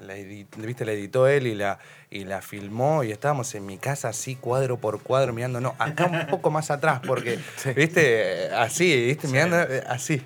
¿viste? 0.59 0.85
la 0.85 0.93
editó 0.93 1.27
él 1.29 1.47
y 1.47 1.55
la, 1.55 1.79
y 2.11 2.25
la 2.25 2.43
filmó. 2.43 3.05
Y 3.05 3.11
estábamos 3.13 3.55
en 3.55 3.65
mi 3.65 3.79
casa 3.79 4.09
así, 4.11 4.37
cuadro 4.37 4.77
por 4.77 5.03
cuadro, 5.03 5.33
mirando. 5.33 5.61
No, 5.63 5.75
acá 5.79 6.07
un 6.07 6.27
poco 6.27 6.51
más 6.51 6.71
atrás, 6.71 7.01
porque, 7.07 7.39
¿viste? 7.75 8.51
Así, 8.55 9.07
¿viste? 9.07 9.29
Mirando 9.29 9.57
eh, 9.63 9.83
así. 9.89 10.23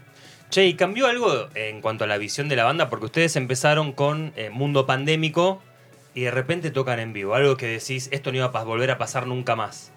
Che, 0.52 0.66
¿y 0.66 0.74
cambió 0.74 1.06
algo 1.06 1.48
en 1.54 1.80
cuanto 1.80 2.04
a 2.04 2.06
la 2.06 2.18
visión 2.18 2.50
de 2.50 2.56
la 2.56 2.64
banda? 2.64 2.90
Porque 2.90 3.06
ustedes 3.06 3.36
empezaron 3.36 3.92
con 3.92 4.34
eh, 4.36 4.50
Mundo 4.50 4.84
Pandémico 4.84 5.62
y 6.12 6.24
de 6.24 6.30
repente 6.30 6.70
tocan 6.70 7.00
en 7.00 7.14
vivo. 7.14 7.34
Algo 7.34 7.56
que 7.56 7.66
decís, 7.68 8.10
esto 8.12 8.30
no 8.30 8.36
iba 8.36 8.50
a 8.52 8.64
volver 8.64 8.90
a 8.90 8.98
pasar 8.98 9.26
nunca 9.26 9.56
más. 9.56 9.92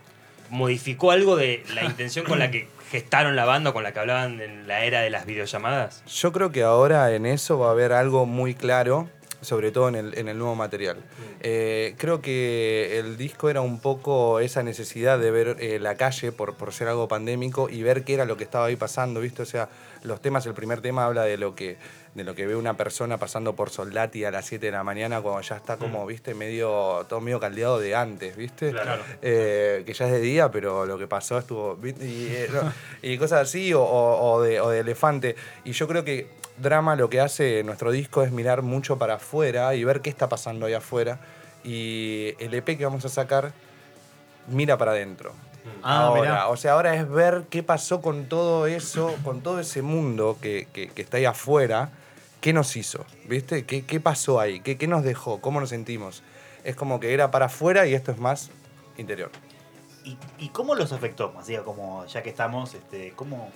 ¿Modificó 0.49 1.11
algo 1.11 1.35
de 1.35 1.61
la 1.73 1.83
intención 1.83 2.25
con 2.25 2.39
la 2.39 2.51
que 2.51 2.69
gestaron 2.89 3.35
la 3.35 3.43
banda, 3.43 3.73
con 3.73 3.83
la 3.83 3.91
que 3.91 3.99
hablaban 3.99 4.39
en 4.39 4.65
la 4.65 4.85
era 4.85 5.01
de 5.01 5.09
las 5.09 5.25
videollamadas? 5.25 6.05
Yo 6.05 6.31
creo 6.31 6.53
que 6.53 6.63
ahora 6.63 7.13
en 7.13 7.25
eso 7.25 7.59
va 7.59 7.67
a 7.67 7.71
haber 7.71 7.91
algo 7.91 8.25
muy 8.25 8.53
claro, 8.53 9.09
sobre 9.41 9.73
todo 9.73 9.89
en 9.89 9.95
el, 9.95 10.17
en 10.17 10.29
el 10.29 10.37
nuevo 10.37 10.55
material. 10.55 10.99
Eh, 11.41 11.95
creo 11.97 12.21
que 12.21 12.97
el 12.97 13.17
disco 13.17 13.49
era 13.49 13.59
un 13.59 13.81
poco 13.81 14.39
esa 14.39 14.63
necesidad 14.63 15.19
de 15.19 15.31
ver 15.31 15.57
eh, 15.59 15.79
la 15.79 15.95
calle 15.95 16.31
por, 16.31 16.55
por 16.55 16.71
ser 16.71 16.87
algo 16.87 17.09
pandémico 17.09 17.69
y 17.69 17.83
ver 17.83 18.05
qué 18.05 18.13
era 18.13 18.23
lo 18.23 18.37
que 18.37 18.45
estaba 18.45 18.67
ahí 18.67 18.77
pasando, 18.77 19.19
¿viste? 19.19 19.41
O 19.41 19.45
sea, 19.45 19.69
los 20.05 20.21
temas, 20.21 20.45
el 20.45 20.53
primer 20.53 20.81
tema 20.81 21.05
habla 21.05 21.23
de 21.23 21.37
lo 21.37 21.55
que 21.55 21.77
de 22.13 22.23
lo 22.23 22.33
que 22.33 22.45
ve 22.47 22.55
una 22.55 22.77
persona 22.77 23.17
pasando 23.17 23.57
por 23.57 23.69
Soldati 23.69 24.23
a 24.23 24.31
las 24.31 24.45
7 24.45 24.67
de 24.67 24.71
la 24.71 24.85
mañana 24.85 25.21
cuando 25.21 25.41
ya 25.41 25.57
está 25.57 25.75
como, 25.75 26.05
viste, 26.05 26.33
medio, 26.33 27.05
todo 27.09 27.19
medio 27.19 27.41
caldeado 27.41 27.77
de 27.77 27.93
antes, 27.93 28.37
¿viste? 28.37 28.71
Claro. 28.71 29.03
Eh, 29.21 29.83
que 29.85 29.93
ya 29.93 30.05
es 30.05 30.13
de 30.13 30.19
día, 30.21 30.49
pero 30.49 30.85
lo 30.85 30.97
que 30.97 31.07
pasó 31.07 31.37
estuvo. 31.37 31.75
¿viste? 31.75 32.05
Y, 32.07 32.27
eh, 32.33 32.47
no, 32.53 32.71
y 33.01 33.17
cosas 33.17 33.41
así, 33.41 33.73
o, 33.73 33.81
o- 33.83 34.31
o 34.35 34.41
de, 34.41 34.61
o 34.61 34.69
de 34.69 34.79
elefante. 34.79 35.35
Y 35.65 35.73
yo 35.73 35.89
creo 35.89 36.05
que 36.05 36.27
Drama 36.57 36.95
lo 36.95 37.09
que 37.09 37.19
hace 37.19 37.63
nuestro 37.65 37.91
disco 37.91 38.23
es 38.23 38.31
mirar 38.31 38.61
mucho 38.61 38.97
para 38.97 39.15
afuera 39.15 39.75
y 39.75 39.83
ver 39.83 39.99
qué 39.99 40.09
está 40.09 40.29
pasando 40.29 40.67
ahí 40.67 40.73
afuera. 40.73 41.19
Y 41.65 42.33
el 42.39 42.53
EP 42.53 42.77
que 42.77 42.85
vamos 42.85 43.03
a 43.03 43.09
sacar 43.09 43.51
mira 44.47 44.77
para 44.77 44.91
adentro. 44.91 45.33
Ah, 45.83 46.05
ahora, 46.07 46.21
mirá. 46.21 46.47
o 46.49 46.57
sea, 46.57 46.73
ahora 46.73 46.95
es 46.95 47.09
ver 47.09 47.45
qué 47.49 47.61
pasó 47.63 48.01
con 48.01 48.25
todo 48.25 48.67
eso, 48.67 49.15
con 49.23 49.41
todo 49.41 49.59
ese 49.59 49.81
mundo 49.81 50.37
que, 50.41 50.67
que- 50.73 50.89
que 50.89 51.01
está 51.01 51.17
ahí 51.17 51.25
afuera, 51.25 51.89
qué 52.41 52.53
nos 52.53 52.75
hizo, 52.75 53.05
¿viste? 53.27 53.65
¿Qué, 53.65 53.85
qué 53.85 53.99
pasó 53.99 54.39
ahí? 54.39 54.59
¿Qué, 54.61 54.77
¿Qué 54.77 54.87
nos 54.87 55.03
dejó? 55.03 55.41
¿Cómo 55.41 55.59
nos 55.59 55.69
sentimos? 55.69 56.23
Es 56.63 56.75
como 56.75 56.99
que 56.99 57.13
era 57.13 57.29
para 57.31 57.45
afuera 57.47 57.85
y 57.87 57.93
esto 57.93 58.11
es 58.11 58.17
más 58.17 58.49
interior. 58.97 59.31
¿Y, 60.03 60.17
y 60.37 60.49
cómo 60.49 60.75
los 60.75 60.91
afectó? 60.91 61.33
Así 61.39 61.55
como 61.57 62.05
ya 62.05 62.21
que 62.23 62.29
estamos, 62.29 62.73
este, 62.75 63.13
¿cómo, 63.15 63.51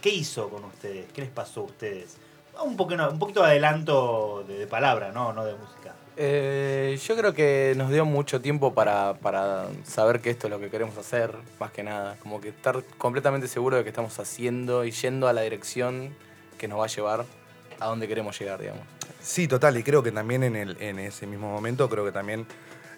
¿qué 0.00 0.10
hizo 0.10 0.48
con 0.50 0.64
ustedes? 0.64 1.06
¿Qué 1.12 1.22
les 1.22 1.30
pasó 1.30 1.60
a 1.60 1.64
ustedes? 1.64 2.16
Un 2.64 2.76
poquito, 2.76 3.08
un 3.10 3.18
poquito 3.18 3.42
de 3.42 3.48
adelanto 3.48 4.44
de, 4.46 4.58
de 4.58 4.66
palabra, 4.66 5.12
¿no? 5.12 5.32
no 5.32 5.44
de 5.44 5.54
música. 5.54 5.94
Eh, 6.20 6.98
yo 7.06 7.16
creo 7.16 7.32
que 7.32 7.74
nos 7.76 7.90
dio 7.90 8.04
mucho 8.04 8.40
tiempo 8.40 8.74
para, 8.74 9.14
para 9.14 9.66
saber 9.84 10.20
que 10.20 10.30
esto 10.30 10.48
es 10.48 10.50
lo 10.50 10.58
que 10.58 10.68
queremos 10.68 10.98
hacer, 10.98 11.32
más 11.60 11.70
que 11.70 11.84
nada. 11.84 12.16
Como 12.20 12.40
que 12.40 12.48
estar 12.48 12.82
completamente 12.98 13.46
seguro 13.46 13.76
de 13.76 13.84
que 13.84 13.90
estamos 13.90 14.18
haciendo 14.18 14.84
y 14.84 14.90
yendo 14.90 15.28
a 15.28 15.32
la 15.32 15.42
dirección 15.42 16.12
que 16.58 16.66
nos 16.66 16.80
va 16.80 16.86
a 16.86 16.88
llevar. 16.88 17.24
a 17.78 17.86
dónde 17.86 18.08
queremos 18.08 18.36
llegar, 18.36 18.60
digamos. 18.60 18.82
Sí, 19.20 19.46
total, 19.46 19.76
y 19.76 19.84
creo 19.84 20.02
que 20.02 20.10
también 20.10 20.42
en, 20.42 20.56
el, 20.56 20.76
en 20.80 20.98
ese 20.98 21.26
mismo 21.28 21.52
momento, 21.52 21.88
creo 21.88 22.04
que 22.04 22.10
también 22.10 22.46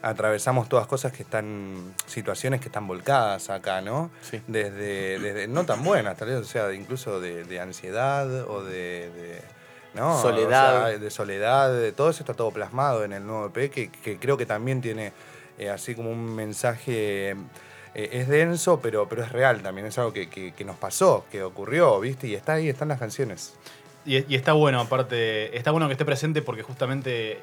atravesamos 0.02 0.68
todas 0.68 0.86
cosas 0.86 1.12
que 1.12 1.22
están, 1.22 1.94
situaciones 2.06 2.60
que 2.60 2.68
están 2.68 2.86
volcadas 2.86 3.50
acá, 3.50 3.80
¿no? 3.80 4.10
Sí. 4.22 4.40
Desde, 4.46 5.18
desde 5.18 5.48
no 5.48 5.64
tan 5.66 5.84
buenas, 5.84 6.16
tal 6.16 6.28
vez, 6.28 6.38
o 6.38 6.44
sea, 6.44 6.72
incluso 6.72 7.20
de, 7.20 7.44
de 7.44 7.60
ansiedad 7.60 8.26
o 8.48 8.64
de, 8.64 9.10
de- 9.10 9.42
¿no? 9.94 10.20
Soledad. 10.22 10.84
O 10.84 10.88
sea, 10.88 10.98
de 10.98 11.10
soledad, 11.10 11.72
de- 11.72 11.92
todo 11.92 12.10
eso 12.10 12.22
está 12.22 12.34
todo 12.34 12.50
plasmado 12.50 13.04
en 13.04 13.12
el 13.12 13.26
nuevo 13.26 13.46
EP, 13.46 13.70
que, 13.70 13.90
que 13.90 14.18
creo 14.18 14.36
que 14.36 14.46
también 14.46 14.80
tiene 14.80 15.12
eh, 15.58 15.68
así 15.70 15.94
como 15.94 16.10
un 16.10 16.34
mensaje... 16.34 17.30
eh, 17.30 18.08
es 18.12 18.28
denso, 18.28 18.80
pero, 18.80 19.08
pero 19.08 19.22
es 19.24 19.32
real 19.32 19.62
también, 19.62 19.86
es 19.86 19.98
algo 19.98 20.12
que, 20.12 20.28
que- 20.30 20.52
que 20.52 20.64
nos 20.64 20.76
pasó, 20.76 21.26
que 21.30 21.42
ocurrió, 21.42 22.00
¿viste? 22.00 22.26
Y 22.28 22.34
está 22.34 22.54
ahí, 22.54 22.68
están 22.68 22.88
las 22.88 22.98
canciones. 22.98 23.52
Y, 24.06 24.32
y 24.32 24.36
está 24.36 24.54
bueno, 24.54 24.80
aparte, 24.80 25.54
está 25.58 25.72
bueno 25.72 25.86
que 25.88 25.92
esté 25.92 26.06
presente 26.06 26.40
porque 26.40 26.62
justamente 26.62 27.38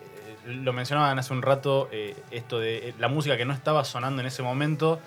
lo 0.48 0.74
mencionaban 0.74 1.18
hace 1.20 1.34
un 1.34 1.42
rato, 1.42 1.90
eh, 1.92 2.16
esto 2.32 2.60
de 2.60 2.90
eh, 2.90 2.94
la 3.00 3.08
música 3.08 3.38
que 3.38 3.46
no 3.46 3.54
estaba 3.54 3.84
sonando 3.86 4.22
en 4.22 4.28
ese 4.28 4.42
momento, 4.44 5.00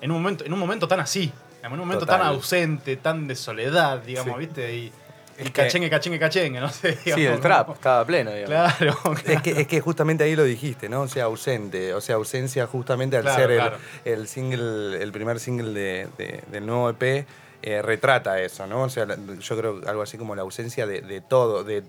en 0.00 0.10
un 0.10 0.18
momento, 0.22 0.44
en 0.44 0.52
un 0.52 0.58
momento 0.58 0.88
tan 0.88 1.00
así, 1.00 1.32
en 1.62 1.72
un 1.72 1.78
momento 1.78 2.00
Total. 2.06 2.18
tan 2.20 2.28
ausente, 2.28 2.96
tan 2.96 3.26
de 3.28 3.36
soledad, 3.36 3.98
digamos, 4.02 4.34
Sí. 4.34 4.40
¿viste? 4.40 4.74
Y, 4.74 4.92
que- 5.36 5.50
cachengue, 5.52 5.88
cachengue, 5.88 6.18
cachengue, 6.18 6.60
no 6.60 6.68
sé. 6.68 6.96
Sí, 7.04 7.24
el 7.24 7.40
trap 7.40 7.68
¿no? 7.68 7.74
estaba 7.74 8.04
pleno, 8.04 8.30
digamos. 8.32 8.74
Claro, 8.74 8.98
Es 9.24 9.42
que, 9.42 9.50
es 9.62 9.66
que 9.66 9.80
justamente 9.80 10.24
ahí 10.24 10.36
lo 10.36 10.44
dijiste, 10.44 10.88
¿no? 10.88 11.02
O 11.02 11.08
sea, 11.08 11.24
ausente. 11.24 11.94
O 11.94 12.00
sea, 12.00 12.16
ausencia 12.16 12.66
justamente 12.66 13.16
al 13.16 13.22
Claro, 13.22 13.40
ser 13.40 13.50
el, 13.50 13.58
claro. 13.58 13.76
el 14.04 14.28
single, 14.28 15.02
el 15.02 15.10
primer 15.12 15.40
single 15.40 15.72
de- 15.72 16.08
de- 16.18 16.44
del 16.50 16.66
nuevo 16.66 16.90
EP, 16.90 17.26
eh, 17.62 17.80
retrata 17.82 18.40
eso, 18.40 18.66
¿no? 18.66 18.82
O 18.82 18.88
sea, 18.88 19.06
yo 19.06 19.56
creo 19.56 19.80
algo 19.86 20.02
así 20.02 20.18
como 20.18 20.34
la 20.34 20.42
ausencia 20.42 20.86
de, 20.86 21.00
de 21.00 21.20
todo, 21.20 21.62
de, 21.64 21.82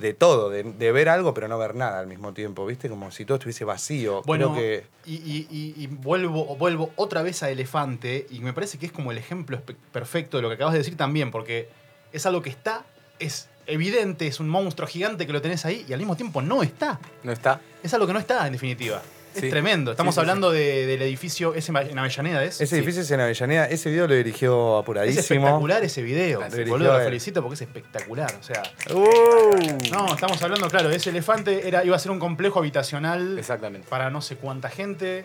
de 0.00 0.14
todo, 0.14 0.50
de, 0.50 0.62
de 0.62 0.92
ver 0.92 1.08
algo 1.08 1.34
pero 1.34 1.48
no 1.48 1.58
ver 1.58 1.74
nada 1.74 1.98
al 2.00 2.06
mismo 2.06 2.32
tiempo, 2.32 2.64
¿viste? 2.66 2.88
Como 2.88 3.10
si 3.10 3.24
todo 3.24 3.36
estuviese 3.36 3.64
vacío. 3.64 4.22
Bueno, 4.26 4.52
Creo 4.52 4.62
que... 4.62 4.86
y, 5.06 5.14
y- 5.16 5.46
y- 5.50 5.74
y 5.84 5.86
vuelvo, 5.88 6.56
vuelvo 6.56 6.90
otra 6.96 7.22
vez 7.22 7.42
a 7.42 7.50
Elefante, 7.50 8.26
y 8.30 8.40
me 8.40 8.52
parece 8.52 8.78
que 8.78 8.86
es 8.86 8.92
como 8.92 9.10
el 9.12 9.18
ejemplo 9.18 9.60
perfecto 9.92 10.36
de 10.38 10.42
lo 10.42 10.48
que 10.48 10.54
acabas 10.54 10.72
de 10.72 10.78
decir 10.78 10.96
también, 10.96 11.30
porque 11.30 11.68
es 12.12 12.24
algo 12.26 12.42
que 12.42 12.50
está, 12.50 12.84
es 13.18 13.48
evidente, 13.66 14.26
es 14.26 14.40
un 14.40 14.48
monstruo 14.48 14.88
gigante 14.88 15.26
que 15.26 15.32
lo 15.32 15.42
tenés 15.42 15.64
ahí, 15.66 15.84
y 15.88 15.92
al 15.92 15.98
mismo 15.98 16.16
tiempo 16.16 16.40
no 16.40 16.62
está. 16.62 16.98
¿No 17.22 17.32
está? 17.32 17.60
Es 17.82 17.92
algo 17.94 18.06
que 18.06 18.12
no 18.14 18.18
está, 18.18 18.46
en 18.46 18.52
definitiva. 18.54 19.02
Es 19.38 19.44
Sí. 19.44 19.50
tremendo. 19.50 19.90
Estamos 19.92 20.14
Sí, 20.14 20.20
hablando 20.20 20.50
de- 20.50 20.86
del 20.86 21.02
edificio 21.02 21.54
ese 21.54 21.70
en 21.72 21.98
Avellaneda, 21.98 22.44
¿es? 22.44 22.60
Ese 22.60 22.76
edificio 22.76 23.02
es 23.02 23.10
en 23.10 23.20
Avellaneda, 23.20 23.66
ese 23.66 23.90
video 23.90 24.06
lo 24.08 24.14
dirigió 24.14 24.78
Es 24.78 24.82
apuradísimo. 24.82 25.20
espectacular 25.20 25.84
ese 25.84 26.02
video. 26.02 26.40
Lo 26.40 26.66
Boludo, 26.66 26.98
lo 26.98 27.04
felicito 27.04 27.40
porque 27.42 27.54
es 27.54 27.62
espectacular. 27.62 28.32
O 28.38 28.42
sea, 28.42 28.62
¡Uh! 28.94 29.90
no, 29.92 30.14
estamos 30.14 30.42
hablando, 30.42 30.68
claro, 30.68 30.88
de 30.88 30.96
ese 30.96 31.10
elefante 31.10 31.66
era, 31.68 31.84
iba 31.84 31.94
a 31.96 31.98
ser 31.98 32.10
un 32.10 32.18
complejo 32.18 32.58
habitacional 32.58 33.38
Exactamente. 33.38 33.86
para 33.88 34.10
no 34.10 34.20
sé 34.20 34.36
cuánta 34.36 34.68
gente. 34.68 35.24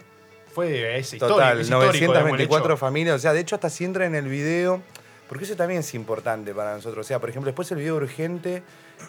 Fue 0.54 1.00
ese. 1.00 1.18
Total, 1.18 1.60
es 1.60 1.66
histórico, 1.66 1.92
digamos, 1.92 2.06
el 2.06 2.10
924 2.22 2.74
hecho. 2.74 2.78
familias. 2.78 3.16
O 3.16 3.20
sea, 3.20 3.34
de 3.34 3.40
hecho, 3.40 3.56
hasta 3.56 3.70
si 3.72 3.86
entra 3.86 4.06
en 4.06 4.14
el 4.16 4.28
video. 4.28 4.82
Porque 5.28 5.46
eso 5.46 5.56
también 5.56 5.80
es 5.80 5.92
importante 5.96 6.54
para 6.54 6.76
nosotros. 6.76 7.04
O 7.04 7.08
sea, 7.08 7.18
por 7.20 7.30
ejemplo, 7.30 7.48
después 7.48 7.72
el 7.72 7.80
video 7.80 7.96
urgente, 7.96 8.62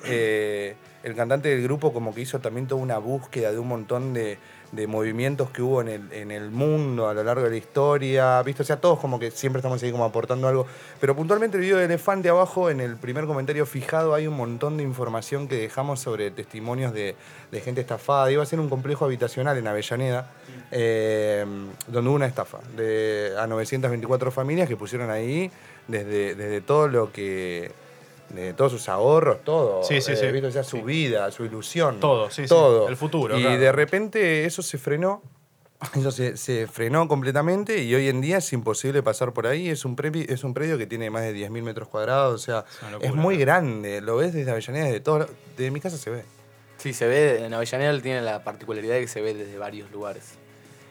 eh, 0.04 0.74
el 1.02 1.14
cantante 1.14 1.50
del 1.50 1.62
grupo 1.62 1.92
como 1.92 2.14
que 2.14 2.22
hizo 2.22 2.40
también 2.40 2.66
toda 2.66 2.80
una 2.80 2.98
búsqueda 2.98 3.52
de 3.52 3.58
un 3.58 3.68
montón 3.68 4.14
de, 4.14 4.38
de 4.72 4.86
movimientos 4.86 5.50
que 5.50 5.62
hubo 5.62 5.80
en 5.80 5.88
el, 5.88 6.12
en 6.12 6.30
el 6.30 6.50
mundo 6.50 7.08
a 7.08 7.14
lo 7.14 7.22
largo 7.22 7.44
de 7.44 7.50
la 7.50 7.56
historia. 7.56 8.42
¿Viste? 8.42 8.62
O 8.62 8.64
sea, 8.64 8.80
todos 8.80 8.98
como 8.98 9.18
que 9.18 9.30
siempre 9.30 9.60
estamos 9.60 9.82
ahí 9.82 9.92
como 9.92 10.04
aportando 10.04 10.48
algo. 10.48 10.66
Pero 11.00 11.14
puntualmente 11.14 11.56
el 11.56 11.62
video 11.62 11.76
de 11.76 11.84
Elefante 11.84 12.28
abajo, 12.28 12.70
en 12.70 12.80
el 12.80 12.96
primer 12.96 13.26
comentario 13.26 13.66
fijado, 13.66 14.14
hay 14.14 14.26
un 14.26 14.36
montón 14.36 14.76
de 14.76 14.82
información 14.82 15.46
que 15.46 15.56
dejamos 15.56 16.00
sobre 16.00 16.30
testimonios 16.30 16.92
de, 16.94 17.16
de 17.52 17.60
gente 17.60 17.82
estafada. 17.82 18.30
Iba 18.30 18.42
a 18.42 18.46
ser 18.46 18.58
un 18.58 18.68
complejo 18.68 19.04
habitacional 19.04 19.58
en 19.58 19.66
Avellaneda, 19.66 20.30
eh, 20.70 21.44
donde 21.86 22.08
hubo 22.08 22.16
una 22.16 22.26
estafa 22.26 22.60
de, 22.76 23.32
a 23.38 23.46
924 23.46 24.30
familias 24.30 24.68
que 24.68 24.76
pusieron 24.76 25.10
ahí 25.10 25.50
desde, 25.86 26.34
desde 26.34 26.60
todo 26.60 26.88
lo 26.88 27.12
que. 27.12 27.83
De 28.30 28.52
todos 28.54 28.72
sus 28.72 28.88
ahorros, 28.88 29.44
todo. 29.44 29.82
Sí, 29.84 30.00
sí, 30.00 30.12
eh, 30.12 30.52
sí. 30.52 30.64
su 30.64 30.82
vida, 30.82 31.30
su 31.30 31.44
ilusión. 31.44 32.00
Todo, 32.00 32.30
sí, 32.30 32.42
sí. 32.42 32.48
Todo. 32.48 32.88
El 32.88 32.96
futuro, 32.96 33.38
Y 33.38 33.42
claro. 33.42 33.60
de 33.60 33.72
repente 33.72 34.44
eso 34.44 34.62
se 34.62 34.78
frenó. 34.78 35.22
Eso 35.94 36.10
se, 36.10 36.38
se 36.38 36.66
frenó 36.66 37.06
completamente 37.08 37.82
y 37.82 37.94
hoy 37.94 38.08
en 38.08 38.22
día 38.22 38.38
es 38.38 38.52
imposible 38.54 39.02
pasar 39.02 39.34
por 39.34 39.46
ahí. 39.46 39.68
Es 39.68 39.84
un, 39.84 39.96
predio, 39.96 40.24
es 40.26 40.42
un 40.42 40.54
predio 40.54 40.78
que 40.78 40.86
tiene 40.86 41.10
más 41.10 41.22
de 41.22 41.34
10.000 41.34 41.62
metros 41.62 41.88
cuadrados. 41.88 42.34
O 42.34 42.38
sea, 42.38 42.64
locura, 42.90 43.10
es 43.10 43.14
muy 43.14 43.36
grande. 43.36 44.00
Lo 44.00 44.16
ves 44.16 44.32
desde 44.32 44.50
Avellaneda, 44.50 44.86
desde 44.86 45.00
todo. 45.00 45.26
Desde 45.56 45.70
mi 45.70 45.80
casa 45.80 45.98
se 45.98 46.08
ve. 46.08 46.24
Sí, 46.78 46.94
se 46.94 47.06
ve, 47.06 47.44
en 47.44 47.52
Avellaneda 47.52 48.00
tiene 48.00 48.22
la 48.22 48.44
particularidad 48.44 48.94
de 48.94 49.00
que 49.02 49.08
se 49.08 49.20
ve 49.20 49.34
desde 49.34 49.58
varios 49.58 49.90
lugares. 49.90 50.38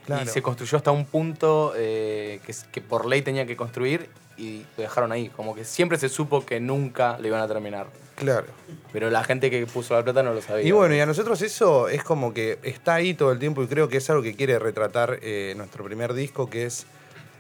Claro. 0.06 0.24
Y 0.24 0.28
se 0.28 0.42
construyó 0.42 0.78
hasta 0.78 0.92
un 0.92 1.06
punto 1.06 1.74
eh, 1.76 2.40
que, 2.46 2.54
que 2.72 2.82
por 2.82 3.06
ley 3.06 3.22
tenía 3.22 3.46
que 3.46 3.56
construir 3.56 4.10
y 4.38 4.66
lo 4.78 4.84
dejaron 4.84 5.12
ahí. 5.12 5.30
Como 5.30 5.56
que 5.56 5.64
siempre 5.64 5.98
se 5.98 6.10
supo 6.10 6.46
que 6.46 6.60
nunca 6.60 7.18
lo 7.20 7.28
iban 7.28 7.42
a 7.42 7.48
terminar. 7.48 7.88
Claro. 8.16 8.48
Pero 8.92 9.10
la 9.10 9.24
gente 9.24 9.50
que 9.50 9.66
puso 9.66 9.96
la 9.96 10.04
plata 10.04 10.24
no 10.24 10.34
lo 10.34 10.42
sabía. 10.42 10.66
Y 10.66 10.72
bueno, 10.72 10.96
y 10.96 11.00
a 11.00 11.06
nosotros 11.06 11.42
eso 11.42 11.88
es 11.88 12.04
como 12.04 12.34
que 12.34 12.60
está 12.64 12.96
ahí 12.96 13.14
todo 13.14 13.32
el 13.32 13.40
tiempo 13.40 13.64
y 13.64 13.68
creo 13.68 13.90
que 13.90 13.98
es 13.98 14.10
algo 14.10 14.22
que 14.22 14.36
quiere 14.36 14.60
retratar 14.60 15.20
eh, 15.22 15.54
nuestro 15.58 15.84
primer 15.84 16.14
disco, 16.14 16.50
que 16.50 16.66
es, 16.66 16.86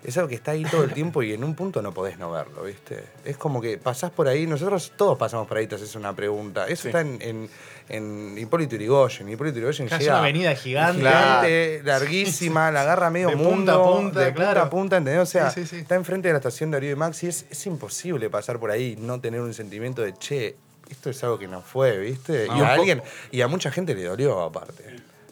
es 0.03 0.17
algo 0.17 0.27
que 0.29 0.35
está 0.35 0.51
ahí 0.51 0.63
todo 0.65 0.83
el 0.83 0.93
tiempo 0.93 1.23
y 1.23 1.33
en 1.33 1.43
un 1.43 1.55
punto 1.55 1.81
no 1.81 1.93
podés 1.93 2.17
no 2.17 2.31
verlo, 2.31 2.63
¿viste? 2.63 3.03
Es 3.23 3.37
como 3.37 3.61
que 3.61 3.77
pasás 3.77 4.11
por 4.11 4.27
ahí, 4.27 4.45
nosotros 4.47 4.91
todos 4.97 5.17
pasamos 5.17 5.47
por 5.47 5.57
ahí, 5.57 5.67
te 5.67 5.75
haces 5.75 5.95
una 5.95 6.13
pregunta. 6.15 6.67
Eso 6.67 6.83
Sí. 6.83 6.87
está 6.89 7.01
en, 7.01 7.17
en, 7.21 7.49
en 7.89 8.37
Hipólito 8.37 8.75
Yrigoyen. 8.75 9.29
Hipólito 9.29 9.55
Yrigoyen 9.57 9.87
Es 9.87 9.97
llega... 9.99 10.13
una 10.13 10.19
avenida 10.19 10.55
gigante. 10.55 10.99
Gigante, 10.99 11.81
larguísima, 11.83 12.71
la 12.71 12.81
agarra 12.81 13.09
medio 13.09 13.29
De 13.29 13.35
mundo. 13.35 13.51
punta 13.51 13.73
a 13.73 13.83
punta, 13.83 14.19
de 14.19 14.25
punta 14.27 14.33
claro. 14.43 14.61
a 14.61 14.69
punta, 14.69 14.97
¿entendés? 14.97 15.21
O 15.21 15.25
sea, 15.25 15.49
Sí, 15.51 15.61
sí, 15.61 15.67
sí. 15.67 15.75
está 15.77 15.95
enfrente 15.95 16.27
de 16.27 16.33
la 16.33 16.37
estación 16.39 16.71
de 16.71 16.75
Darío 16.77 16.91
y 16.91 16.95
Maxi. 16.95 17.27
Es, 17.27 17.45
es 17.49 17.65
imposible 17.65 18.29
pasar 18.29 18.59
por 18.59 18.71
ahí 18.71 18.95
y 18.97 19.01
no 19.01 19.19
tener 19.21 19.41
un 19.41 19.53
sentimiento 19.53 20.01
de, 20.01 20.13
che, 20.13 20.55
esto 20.89 21.09
es 21.09 21.23
algo 21.23 21.39
que 21.39 21.47
no 21.47 21.61
fue, 21.61 21.97
¿viste? 21.97 22.47
No, 22.47 22.57
y 22.57 22.61
a 22.61 22.73
alguien, 22.73 23.01
y 23.31 23.41
a 23.41 23.47
mucha 23.47 23.71
gente 23.71 23.95
le 23.95 24.03
dolió 24.03 24.41
aparte. 24.41 24.83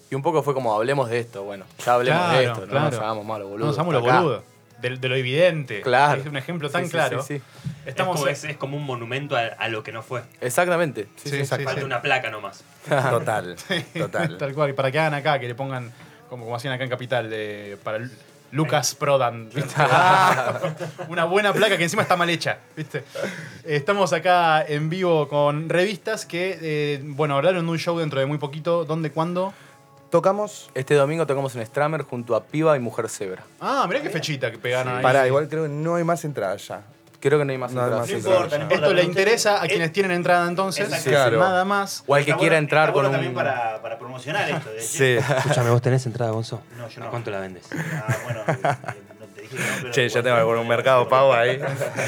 Y 0.09 0.15
un 0.15 0.21
poco 0.21 0.43
fue 0.43 0.53
como, 0.53 0.73
hablemos 0.75 1.09
de 1.09 1.19
esto. 1.19 1.43
Bueno, 1.43 1.65
ya 1.85 1.93
hablemos 1.93 2.21
de 2.31 2.37
Claro, 2.43 2.51
esto. 2.53 2.67
claro. 2.67 2.85
No 2.85 2.91
nos 2.91 2.99
hagamos 2.99 3.25
malos, 3.25 3.45
No 3.47 3.51
boludo. 3.51 3.67
nos 3.67 3.75
hagamos 3.77 3.93
los 3.93 4.03
boludos. 4.03 4.43
De, 4.81 4.97
de 4.97 5.09
lo 5.09 5.15
evidente. 5.15 5.81
Claro. 5.81 6.21
Es 6.21 6.27
un 6.27 6.38
ejemplo 6.38 6.69
tan 6.69 6.81
Sí, 6.81 6.88
sí, 6.88 6.91
claro. 6.91 7.21
sí, 7.23 7.38
sí. 7.38 7.43
Estamos 7.85 8.15
es, 8.15 8.19
como, 8.21 8.31
es- 8.31 8.43
es 8.43 8.57
como 8.57 8.77
un 8.77 8.83
monumento 8.85 9.35
a, 9.38 9.41
a 9.41 9.67
lo 9.67 9.83
que 9.83 9.91
no 9.91 10.01
fue. 10.03 10.21
Exactamente. 10.41 11.07
Sí, 11.15 11.29
Sí, 11.29 11.45
sí. 11.45 11.45
sí, 11.45 11.63
Falta 11.63 11.85
una 11.85 12.01
placa 12.01 12.29
nomás. 12.29 12.63
Total, 12.88 13.55
total. 13.97 14.38
Tal 14.38 14.53
cual. 14.53 14.69
Y 14.71 14.73
para 14.73 14.91
que 14.91 15.00
hagan 15.00 15.13
acá, 15.13 15.39
que 15.39 15.47
le 15.47 15.55
pongan, 15.55 15.91
como, 16.29 16.43
como 16.45 16.55
hacían 16.55 16.73
acá 16.73 16.83
en 16.83 16.89
Capital, 16.89 17.29
de, 17.29 17.77
para 17.83 18.00
Lu- 18.00 18.09
Lucas 18.51 18.95
Prodan. 18.95 19.50
Una 21.07 21.25
buena 21.25 21.53
placa 21.53 21.77
que 21.77 21.83
encima 21.83 22.01
está 22.03 22.15
mal 22.15 22.29
hecha. 22.29 22.57
¿viste? 22.75 23.03
Estamos 23.63 24.13
acá 24.13 24.63
en 24.67 24.89
vivo 24.89 25.27
con 25.27 25.69
revistas 25.69 26.25
que, 26.25 26.57
eh, 26.61 27.01
bueno, 27.03 27.38
hablaron 27.38 27.65
de 27.65 27.71
un 27.71 27.77
show 27.79 27.97
dentro 27.97 28.19
de 28.19 28.25
muy 28.25 28.38
poquito. 28.38 28.85
¿Dónde, 28.85 29.11
cuándo? 29.11 29.53
Tocamos. 30.12 30.70
Este 30.75 30.94
domingo 30.96 31.25
tocamos 31.25 31.56
en 31.56 31.65
Stramer 31.65 32.03
junto 32.03 32.36
a 32.36 32.44
Piba 32.44 32.75
y 32.75 32.80
Mujer 32.82 33.08
Zebra. 33.08 33.44
Ah, 33.62 33.86
mirá 33.88 34.01
qué 34.01 34.10
fechita 34.10 34.51
que 34.51 34.58
pegaron 34.58 34.98
ahí. 34.98 35.01
Pará, 35.01 35.25
igual 35.25 35.48
creo 35.48 35.63
que 35.63 35.70
no 35.70 35.96
hay 35.96 36.03
más 36.03 36.25
entradas 36.25 36.68
ya. 36.68 36.82
Creo 37.22 37.39
que 37.39 37.46
no 37.46 37.51
hay 37.51 37.58
más 37.58 37.72
No 37.72 37.80
hay 37.82 37.86
entradas. 37.86 38.10
más 38.12 38.24
No 38.24 38.30
importa, 38.30 38.58
no 38.58 38.63
importa. 38.63 38.75
Esto 38.88 38.94
le 38.94 39.03
interesa 39.03 39.63
a 39.63 39.68
quienes 39.68 39.94
tienen 39.94 40.12
entrada 40.12 40.48
entonces. 40.50 40.89
Claro. 41.06 41.39
Nada 41.39 41.63
más. 41.63 42.03
O 42.08 42.15
al 42.15 42.25
que 42.25 42.32
Está 42.32 42.39
quiera 42.39 42.56
bueno- 42.56 42.63
entrar 42.65 42.89
está 42.89 42.94
con 42.94 43.03
bueno 43.03 43.10
un... 43.10 43.13
también 43.13 43.34
para, 43.34 43.82
para 43.82 43.98
promocionar 43.98 44.50
esto. 44.50 44.70
de- 44.70 44.82
Sí. 44.82 45.18
Escúchame, 45.38 45.70
¿vos 45.70 45.82
tenés 45.82 46.06
entrada, 46.06 46.32
Gonzo? 46.32 46.62
No, 46.77 46.89
yo 46.89 47.00
no. 47.00 47.08
¿A 47.08 47.10
cuánto 47.10 47.32
la 47.32 47.39
vendes? 47.39 47.68
Ah, 47.74 48.18
bueno, 48.25 48.41
eh, 48.48 48.98
no 49.58 49.84
te 49.84 49.91
Che, 49.91 50.10
ya 50.10 50.24
tengo 50.24 50.36
que 50.38 50.43
poner 50.43 50.62
un 50.62 50.67
mercado 50.67 51.08
pago 51.08 51.34
ahí. 51.34 51.58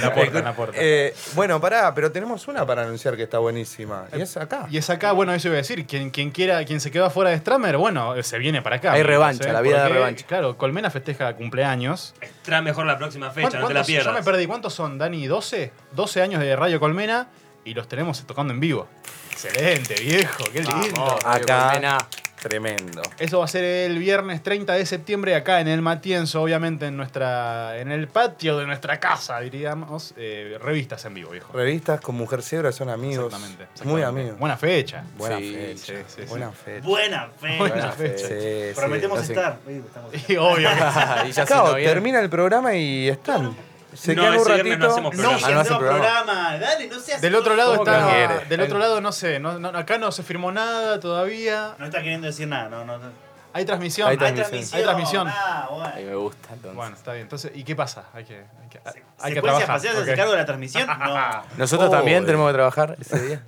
La 0.02 0.14
puerta, 0.14 0.42
la 0.42 0.54
puerta. 0.56 0.78
Eh, 0.80 1.14
bueno, 1.34 1.60
pará, 1.62 1.94
pero 1.94 2.12
tenemos 2.12 2.48
una 2.48 2.66
para 2.66 2.84
anunciar 2.84 3.16
que 3.16 3.24
está 3.24 3.40
buenísima. 3.40 4.06
Y 4.16 4.22
es 4.22 4.36
acá. 4.38 4.68
Y 4.70 4.78
es 4.78 4.90
acá, 4.90 5.12
bueno, 5.12 5.34
eso 5.34 5.48
iba 5.50 5.56
a 5.56 5.58
decir, 5.58 5.86
quien, 5.86 6.10
quien 6.12 6.32
quiera, 6.32 6.64
quien 6.66 6.80
se 6.80 6.92
quedó 6.92 7.06
afuera 7.06 7.30
de 7.32 7.38
Stramer, 7.38 7.78
bueno, 7.78 8.22
se 8.24 8.38
viene 8.38 8.62
para 8.62 8.78
acá. 8.78 8.94
Hay 8.94 9.04
revancha, 9.04 9.52
la 9.52 9.62
vida 9.62 9.84
de 9.84 9.90
revancha. 9.90 10.26
Claro, 10.28 10.58
Colmena 10.58 10.90
festeja 10.90 11.34
cumpleaños. 11.36 12.14
Trae 12.44 12.62
mejor 12.62 12.86
la 12.86 12.98
próxima 12.98 13.30
fecha, 13.32 13.50
¿Cuántos- 13.50 13.62
no 13.62 13.68
te 13.68 13.74
la 13.74 13.84
pierdas. 13.84 14.14
Yo 14.14 14.14
me 14.20 14.24
perdí, 14.24 14.48
¿cuántos 14.48 14.74
son, 14.74 14.98
Dani? 14.98 15.28
¿12? 15.28 15.72
12 15.92 16.22
años 16.22 16.42
de 16.42 16.56
Radio 16.56 16.80
Colmena 16.80 17.28
y 17.66 17.74
los 17.74 17.88
tenemos 17.88 18.26
tocando 18.26 18.54
en 18.54 18.60
vivo. 18.60 18.88
Excelente, 19.32 19.96
viejo, 20.02 20.44
qué 20.52 20.60
lindo. 20.60 20.92
Vamos. 20.96 21.26
Acá. 21.26 21.70
Colmena. 21.72 21.98
Tremendo. 22.44 23.02
Eso 23.20 23.40
va 23.40 23.46
a 23.46 23.48
ser 23.48 23.64
el 23.64 23.98
viernes 23.98 24.44
30 24.44 24.74
de 24.74 24.86
septiembre 24.86 25.34
acá 25.36 25.62
en 25.62 25.70
el 25.70 25.82
Matienzo, 25.82 26.42
obviamente 26.42 26.88
en 26.88 26.98
nuestra 26.98 27.78
en 27.80 27.90
el 27.92 28.08
patio 28.10 28.58
de 28.60 28.66
nuestra 28.68 29.00
casa, 29.00 29.40
diríamos, 29.40 30.14
eh, 30.18 30.58
revistas 30.62 31.06
en 31.06 31.14
vivo, 31.14 31.32
viejo. 31.32 31.54
Revistas 31.54 32.02
con 32.02 32.16
Mujer 32.16 32.42
Zebra 32.44 32.72
son 32.74 32.90
amigos. 32.90 33.34
Exactamente, 33.34 33.68
Muy 33.86 34.02
amigos. 34.04 34.38
Buena 34.38 34.58
fecha. 34.58 35.04
Buena 35.18 35.38
Sí, 35.38 35.54
fecha. 35.56 35.86
sí, 35.86 35.94
sí, 36.08 36.22
sí. 36.24 36.28
Buena 36.28 36.52
fecha. 36.52 36.86
Buena 36.86 37.30
fe. 37.40 37.58
Buena 37.58 37.92
fecha. 37.92 38.28
Prometemos 38.76 39.18
no 39.20 39.24
sé. 39.24 39.34
estar. 39.34 39.58
Estamos- 39.68 40.30
Y 40.30 40.36
obvio. 40.36 40.70
y 41.28 41.32
ya 41.32 41.46
Claro, 41.46 41.74
termina 41.76 42.20
el 42.20 42.30
programa 42.30 42.76
y 42.76 43.08
están. 43.10 43.56
Se 43.96 44.16
No, 44.16 44.22
quedan 44.24 44.38
un 44.40 44.46
viernes 44.46 44.66
no 44.80 44.86
ratito. 44.88 44.92
hacemos 44.92 45.16
No, 45.16 45.22
programa. 45.22 45.40
si 45.40 45.46
Ah, 45.46 45.56
no 45.56 45.60
hacen 45.62 45.78
programa. 45.78 46.00
programa. 46.24 46.58
Dale, 46.58 46.88
no 46.88 47.00
seas. 47.00 47.22
Del 47.22 47.36
otro 47.36 47.56
lado 47.56 47.78
¿Cómo 47.78 47.92
está. 47.92 48.10
quiere? 48.10 48.46
Del 48.46 48.62
otro 48.62 48.80
lado 48.80 49.02
no 49.02 49.12
sé. 49.12 49.40
no- 49.40 49.60
no- 49.60 49.70
acá 49.70 49.98
no 49.98 50.12
se 50.12 50.24
firmó 50.24 50.52
nada 50.52 51.00
todavía. 51.00 51.76
No 51.80 51.86
está 51.86 52.00
queriendo 52.00 52.28
decir 52.28 52.48
nada, 52.48 52.70
no, 52.70 52.86
no. 52.86 52.98
no. 52.98 53.10
Hay 53.56 53.66
transmisión. 53.66 54.10
Hay 54.10 54.18
transmisión. 54.18 54.78
Hay 54.80 54.84
transmisión. 54.84 55.28
Ah, 55.30 55.68
bueno. 55.70 55.92
Ahí 55.96 56.06
me 56.06 56.16
gusta, 56.16 56.50
entonces. 56.54 56.76
Bueno, 56.76 56.96
está 56.96 57.12
bien. 57.14 57.22
Entonces, 57.24 57.52
¿y 57.54 57.64
qué 57.64 57.76
pasa? 57.76 58.06
Hay 58.14 58.26
que, 58.26 58.38
hay 58.38 58.70
que, 58.70 58.80
hay 58.80 58.94
que 58.94 59.00
¿Secuencia 59.00 59.42
trabajar. 59.42 59.62
espacial 59.64 59.94
se 59.96 60.02
hace 60.02 60.12
ok. 60.12 60.18
cargo 60.18 60.32
de 60.32 60.38
la 60.40 60.46
transmisión? 60.46 60.88
No. 60.88 61.44
Nosotros 61.58 61.90
Oh, 61.90 61.92
también 61.92 62.24
eh. 62.24 62.26
tenemos 62.26 62.48
que 62.50 62.54
trabajar 62.54 62.96
ese 63.00 63.20
día. 63.20 63.44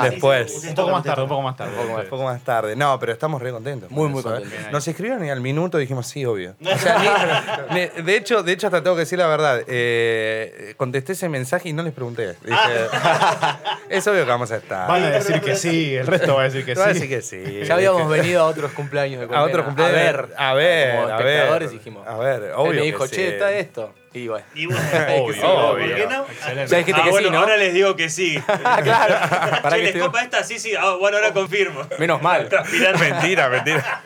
Ah, 0.00 0.08
Después. 0.10 0.52
sí, 0.52 0.60
sí, 0.60 0.68
Un 0.68 0.74
poco 0.74 0.90
más 0.90 1.04
tarde, 1.04 1.22
un 1.22 1.28
poco 1.28 1.42
más 1.42 1.56
tarde. 1.56 1.70
Un 1.72 1.76
poco 1.82 1.92
más 1.94 2.04
Un 2.04 2.10
poco 2.10 2.24
más 2.24 2.42
tarde. 2.42 2.76
No, 2.76 2.98
pero 2.98 3.12
estamos 3.12 3.40
re 3.40 3.50
contentos. 3.52 3.90
Muy, 3.90 4.08
muy 4.08 4.20
¿eh? 4.20 4.22
contentos. 4.24 4.72
Nos 4.72 4.88
escribieron 4.88 5.24
y 5.24 5.30
al 5.30 5.40
minuto 5.40 5.78
dijimos, 5.78 6.06
sí, 6.06 6.24
obvio. 6.24 6.54
O 6.74 6.78
sea, 6.78 7.66
ni- 7.70 7.80
ni- 7.80 8.02
de, 8.02 8.16
hecho, 8.16 8.42
de 8.42 8.52
hecho, 8.52 8.66
hasta 8.66 8.82
tengo 8.82 8.96
que 8.96 9.00
decir 9.00 9.18
la 9.18 9.26
verdad. 9.28 9.60
eh, 9.68 10.74
contesté 10.76 11.12
ese 11.12 11.28
mensaje 11.28 11.68
y 11.68 11.72
no 11.72 11.82
les 11.82 11.92
pregunté. 11.92 12.34
Dije, 12.44 12.58
es 13.88 14.06
obvio 14.06 14.24
que 14.24 14.30
vamos 14.30 14.50
a 14.50 14.56
estar. 14.56 14.88
Van 14.88 15.02
a 15.04 15.10
decir 15.10 15.40
que 15.40 15.54
sí, 15.56 15.94
el 15.94 16.06
resto 16.06 16.34
va 16.34 16.42
a 16.42 16.44
decir 16.44 16.64
que 16.64 16.74
Te 16.74 16.80
voy 16.80 16.90
a 16.90 16.94
sí. 16.94 17.00
decir 17.00 17.08
que 17.16 17.22
sí. 17.22 17.64
Ya 17.66 17.74
habíamos 17.74 18.08
venido 18.08 18.40
a 18.42 18.46
otros 18.46 18.72
cumpleaños 18.72 19.20
de 19.20 19.24
a 19.26 19.28
Colmena, 19.28 19.46
otro 19.46 19.64
cumpleaños. 19.64 19.96
A 19.96 20.02
ver. 20.02 20.28
a 20.36 20.54
ver, 20.54 20.94
como 20.96 21.08
a 21.12 21.16
ver. 21.18 21.26
espectadores 21.26 21.70
dijimos. 21.70 22.06
A 22.08 22.16
ver, 22.16 22.42
Él 22.42 22.50
obvio. 22.56 22.72
me 22.80 22.86
dijo, 22.86 23.04
que 23.04 23.10
che, 23.10 23.16
sí. 23.16 23.22
está 23.22 23.52
esto. 23.52 23.92
Y 24.14 24.28
bueno. 24.28 24.46
Y 24.54 24.66
bueno, 24.66 24.80
Obvio, 25.18 25.34
sí, 25.34 25.40
¿por 25.40 25.78
qué 25.96 26.06
no? 26.08 26.22
Excelente. 26.22 26.70
Ya 26.70 26.78
dijiste 26.78 27.00
Ah, 27.00 27.04
que 27.04 27.10
bueno, 27.10 27.28
sí, 27.28 27.32
¿no? 27.34 27.40
ahora 27.40 27.56
les 27.56 27.74
digo 27.74 27.96
que 27.96 28.08
sí. 28.08 28.40
claro. 28.84 29.14
Para 29.62 29.70
Che, 29.70 29.76
que 29.76 29.82
¿les 29.82 29.86
estoy- 29.96 30.00
copa 30.06 30.22
esta? 30.22 30.44
Sí, 30.44 30.58
sí. 30.60 30.72
Ah, 30.78 30.94
bueno, 31.00 31.16
ahora 31.16 31.32
confirmo. 31.32 31.82
Menos 31.98 32.22
mal. 32.22 32.48
Mentira, 33.00 33.48
mentira. 33.48 34.02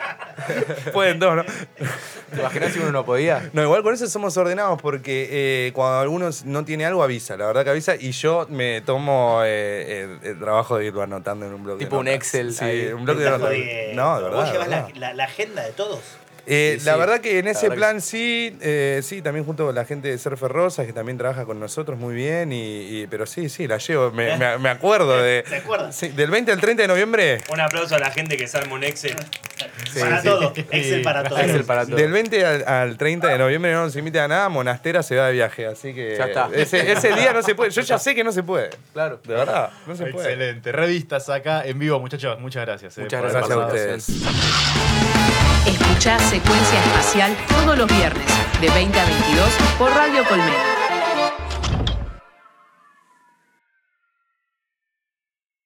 Pueden 0.95 1.19
dos, 1.19 1.37
¿no? 1.37 1.45
¿Te 1.45 2.41
imaginas 2.41 2.73
si 2.73 2.79
uno 2.79 2.91
no 2.93 3.05
podía? 3.05 3.51
No, 3.53 3.63
igual 3.63 3.83
con 3.83 3.93
eso 3.93 4.07
somos 4.07 4.35
ordenados 4.39 4.81
porque 4.81 5.29
eh, 5.31 5.73
cuando 5.75 5.99
alguno 6.01 6.31
no 6.45 6.65
tiene 6.65 6.87
algo 6.87 7.03
avisa, 7.03 7.37
la 7.37 7.47
verdad 7.47 7.65
que 7.65 7.71
avisa 7.71 7.95
y 7.97 8.13
yo 8.13 8.47
me 8.49 8.81
tomo 8.81 9.43
eh, 9.45 10.17
el, 10.23 10.27
el 10.31 10.39
trabajo 10.39 10.79
de 10.79 10.87
irlo 10.87 11.03
anotando 11.03 11.45
en 11.47 11.53
un 11.55 11.65
blog. 11.65 11.79
de 11.79 11.85
Tipo 11.85 11.99
un. 11.99 12.09
Excel 12.09 12.55
Sí, 12.55 12.65
ahí. 12.65 12.87
un 12.93 13.05
blog 13.05 13.17
Me 13.19 13.25
de 13.25 13.31
notas. 13.31 13.51
No, 13.95 14.17
de 14.17 14.23
verdad. 14.25 14.39
Vos 14.41 14.53
llevas 14.53 14.69
la, 14.69 14.77
verdad. 14.83 14.95
la- 14.97 15.13
la 15.15 15.25
agenda 15.25 15.63
de 15.65 15.73
todos. 15.73 16.01
Eh, 16.51 16.77
Sí, 16.79 16.87
la 16.87 16.95
sí. 16.95 16.99
verdad 16.99 17.21
que 17.21 17.39
en 17.39 17.47
ese 17.49 17.69
que 17.69 17.77
plan 17.77 18.01
sí, 18.01 18.57
eh, 18.63 19.01
sí, 19.05 19.21
también 19.23 19.45
junto 19.45 19.67
con 19.67 19.75
la 19.75 19.85
gente 19.85 20.09
de 20.09 20.19
Surfer 20.19 20.51
Rosas, 20.51 20.87
que 20.87 20.93
también 20.93 21.19
trabaja 21.19 21.45
con 21.45 21.61
nosotros 21.61 21.99
muy 21.99 22.15
bien, 22.15 22.53
y, 22.53 23.03
y- 23.03 23.07
pero 23.07 23.27
sí, 23.27 23.49
sí, 23.49 23.67
la 23.69 23.77
llevo, 23.79 24.11
me, 24.13 24.37
me- 24.39 24.59
me 24.59 24.69
acuerdo 24.71 25.23
de... 25.23 25.45
¿Te 25.49 25.57
acuerdas? 25.57 25.95
Sí, 25.95 26.09
del 26.09 26.31
20 26.31 26.51
al 26.53 26.61
30 26.61 26.83
de 26.83 26.89
noviembre, 26.89 27.39
Un 27.53 27.61
aplauso 27.61 27.95
a 27.95 27.99
la 27.99 28.11
gente 28.11 28.37
que 28.37 28.47
se 28.49 28.57
arma 28.59 28.75
un 28.75 28.85
Excel. 28.85 29.15
para 30.01 30.21
sí. 30.23 30.29
todo. 30.29 30.53
Excel 30.57 31.03
para 31.03 31.23
todo. 31.25 31.39
Excel 31.39 31.65
para 31.65 31.85
todo. 31.87 31.97
del 31.97 32.13
20 32.13 32.47
al, 32.47 32.65
al 32.67 32.97
30 32.97 33.29
de 33.29 33.39
noviembre 33.39 33.73
no 33.73 33.83
nos 33.85 33.97
invita 33.97 34.25
a 34.25 34.29
nada, 34.29 34.49
Monastera 34.49 35.03
se 35.03 35.17
va 35.17 35.27
de 35.27 35.35
viaje, 35.35 35.67
así 35.67 35.93
que 35.95 36.17
Ya 36.17 36.25
está. 36.27 36.49
Ese, 36.55 36.91
ese 36.93 37.13
día 37.13 37.33
no 37.33 37.43
se 37.43 37.55
puede, 37.55 37.71
yo 37.71 37.83
ya 37.83 37.99
sé 37.99 38.15
que 38.15 38.25
no 38.25 38.33
se 38.33 38.43
puede, 38.43 38.71
Claro. 38.95 39.21
de 39.23 39.35
verdad, 39.35 39.71
no 39.87 39.95
se 39.95 40.07
puede. 40.07 40.29
Excelente. 40.33 40.73
Revistas 40.73 41.29
acá 41.29 41.63
en 41.67 41.79
vivo, 41.79 42.01
muchachos. 42.01 42.39
Muchas 42.41 42.65
gracias. 42.65 42.97
eh, 42.99 43.03
Muchas 43.03 43.21
gracias 43.23 43.51
a 43.51 43.59
ustedes. 43.67 44.07
Escuchá 45.69 46.19
Secuencia 46.19 46.81
Espacial 46.81 47.37
todos 47.49 47.77
los 47.77 47.87
viernes 47.89 48.25
de 48.59 48.71
20 48.71 48.99
a 48.99 49.05
22 49.05 49.49
por 49.79 49.91
Radio 49.91 50.25
Colmena. 50.25 50.78